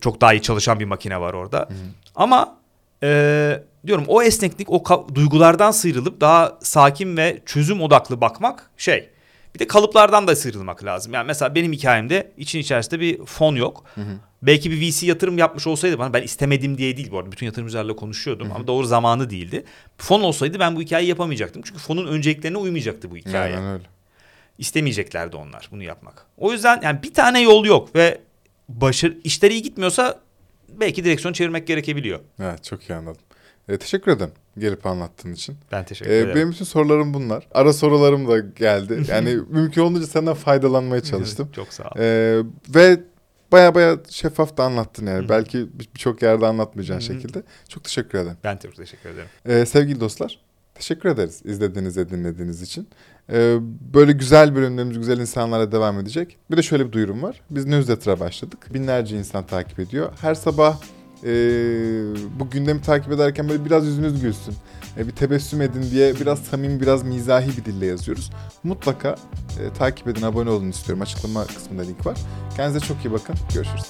Çok 0.00 0.20
daha 0.20 0.34
iyi 0.34 0.42
çalışan 0.42 0.80
bir 0.80 0.84
makine 0.84 1.20
var 1.20 1.34
orada. 1.34 1.68
Ama 2.14 2.56
e, 3.02 3.62
diyorum 3.86 4.04
o 4.08 4.22
esneklik 4.22 4.70
o 4.70 5.06
duygulardan 5.14 5.70
sıyrılıp 5.70 6.20
daha 6.20 6.58
sakin 6.62 7.16
ve 7.16 7.42
çözüm 7.46 7.80
odaklı 7.80 8.20
bakmak 8.20 8.70
şey. 8.76 9.08
Bir 9.54 9.58
de 9.58 9.66
kalıplardan 9.66 10.26
da 10.26 10.36
sıyrılmak 10.36 10.84
lazım. 10.84 11.12
Yani 11.14 11.26
mesela 11.26 11.54
benim 11.54 11.72
hikayemde 11.72 12.32
için 12.38 12.58
içerisinde 12.58 13.00
bir 13.00 13.24
fon 13.24 13.56
yok. 13.56 13.84
Belki 14.42 14.70
bir 14.70 14.80
VC 14.80 15.06
yatırım 15.06 15.38
yapmış 15.38 15.66
olsaydı 15.66 15.98
bana 15.98 16.12
ben 16.12 16.22
istemedim 16.22 16.78
diye 16.78 16.96
değil 16.96 17.10
bu 17.10 17.18
arada. 17.18 17.32
Bütün 17.32 17.46
yatırımcılarla 17.46 17.96
konuşuyordum 17.96 18.52
ama 18.54 18.66
doğru 18.66 18.86
zamanı 18.86 19.30
değildi. 19.30 19.64
Fon 19.98 20.20
olsaydı 20.20 20.58
ben 20.60 20.76
bu 20.76 20.80
hikayeyi 20.80 21.08
yapamayacaktım. 21.08 21.62
Çünkü 21.62 21.80
fonun 21.80 22.06
önceliklerine 22.06 22.58
uymayacaktı 22.58 23.10
bu 23.10 23.16
hikaye. 23.16 23.56
Aynen 23.56 23.72
öyle. 23.72 23.84
İstemeyeceklerdi 24.62 25.36
onlar 25.36 25.68
bunu 25.72 25.82
yapmak. 25.82 26.26
O 26.36 26.52
yüzden 26.52 26.80
yani 26.82 27.02
bir 27.02 27.14
tane 27.14 27.40
yol 27.42 27.64
yok 27.64 27.94
ve 27.94 28.20
başarı 28.68 29.18
işleri 29.24 29.52
iyi 29.52 29.62
gitmiyorsa 29.62 30.20
belki 30.68 31.04
direksiyon 31.04 31.32
çevirmek 31.32 31.66
gerekebiliyor. 31.66 32.20
Evet 32.40 32.64
çok 32.64 32.90
iyi 32.90 32.94
anladım. 32.94 33.20
E, 33.68 33.76
teşekkür 33.78 34.12
ederim 34.12 34.32
gelip 34.58 34.86
anlattığın 34.86 35.32
için. 35.32 35.56
Ben 35.72 35.84
teşekkür 35.84 36.10
E, 36.10 36.18
ederim. 36.18 36.34
benim 36.36 36.50
bütün 36.50 36.64
sorularım 36.64 37.14
bunlar. 37.14 37.48
Ara 37.54 37.72
sorularım 37.72 38.28
da 38.28 38.38
geldi. 38.38 39.02
Yani 39.08 39.38
mümkün 39.48 39.82
olduğunca 39.82 40.06
senden 40.06 40.34
faydalanmaya 40.34 41.02
çalıştım. 41.02 41.48
Çok 41.56 41.72
sağ 41.72 41.84
ol. 41.84 41.98
E, 42.00 42.38
ve 42.68 43.00
baya 43.52 43.74
baya 43.74 43.96
şeffaf 44.10 44.56
da 44.56 44.64
anlattın 44.64 45.06
yani. 45.06 45.28
Belki 45.28 45.58
bir- 45.78 45.88
birçok 45.94 46.22
yerde 46.22 46.46
anlatmayacağın 46.46 46.98
şekilde. 47.00 47.42
Çok 47.68 47.84
teşekkür 47.84 48.18
ederim. 48.18 48.36
Ben 48.44 48.56
çok 48.56 48.76
teşekkür 48.76 49.08
ederim. 49.10 49.28
E, 49.46 49.66
sevgili 49.66 50.00
dostlar, 50.00 50.38
teşekkür 50.74 51.08
ederiz 51.08 51.42
izlediğiniz 51.44 51.96
ve 51.96 52.10
dinlediğiniz 52.10 52.62
için. 52.62 52.88
E, 53.32 53.58
böyle 53.94 54.12
güzel 54.12 54.54
bölümlerimiz, 54.54 54.98
güzel 54.98 55.18
insanlara 55.18 55.72
devam 55.72 56.00
edecek. 56.00 56.36
Bir 56.50 56.56
de 56.56 56.62
şöyle 56.62 56.86
bir 56.86 56.92
duyurum 56.92 57.22
var. 57.22 57.40
Biz 57.50 57.66
newsletter'a 57.66 58.20
başladık. 58.20 58.74
Binlerce 58.74 59.18
insan 59.18 59.46
takip 59.46 59.78
ediyor. 59.80 60.12
Her 60.20 60.34
sabah 60.34 60.80
e, 61.24 61.30
bu 62.40 62.50
gündemi 62.50 62.82
takip 62.82 63.12
ederken 63.12 63.48
böyle 63.48 63.64
biraz 63.64 63.86
yüzünüz 63.86 64.22
gülsün. 64.22 64.54
E, 64.98 65.06
bir 65.06 65.12
tebessüm 65.12 65.60
edin 65.60 65.90
diye 65.90 66.14
biraz 66.20 66.38
samimi, 66.38 66.80
biraz 66.80 67.02
mizahi 67.02 67.48
bir 67.48 67.64
dille 67.64 67.86
yazıyoruz. 67.86 68.30
Mutlaka 68.62 69.16
e, 69.60 69.78
takip 69.78 70.08
edin, 70.08 70.22
abone 70.22 70.50
olun 70.50 70.70
istiyorum. 70.70 71.02
Açıklama 71.02 71.46
kısmında 71.46 71.82
link 71.82 72.06
var. 72.06 72.18
Kendinize 72.56 72.86
çok 72.86 73.04
iyi 73.04 73.12
bakın. 73.12 73.34
Görüşürüz. 73.54 73.86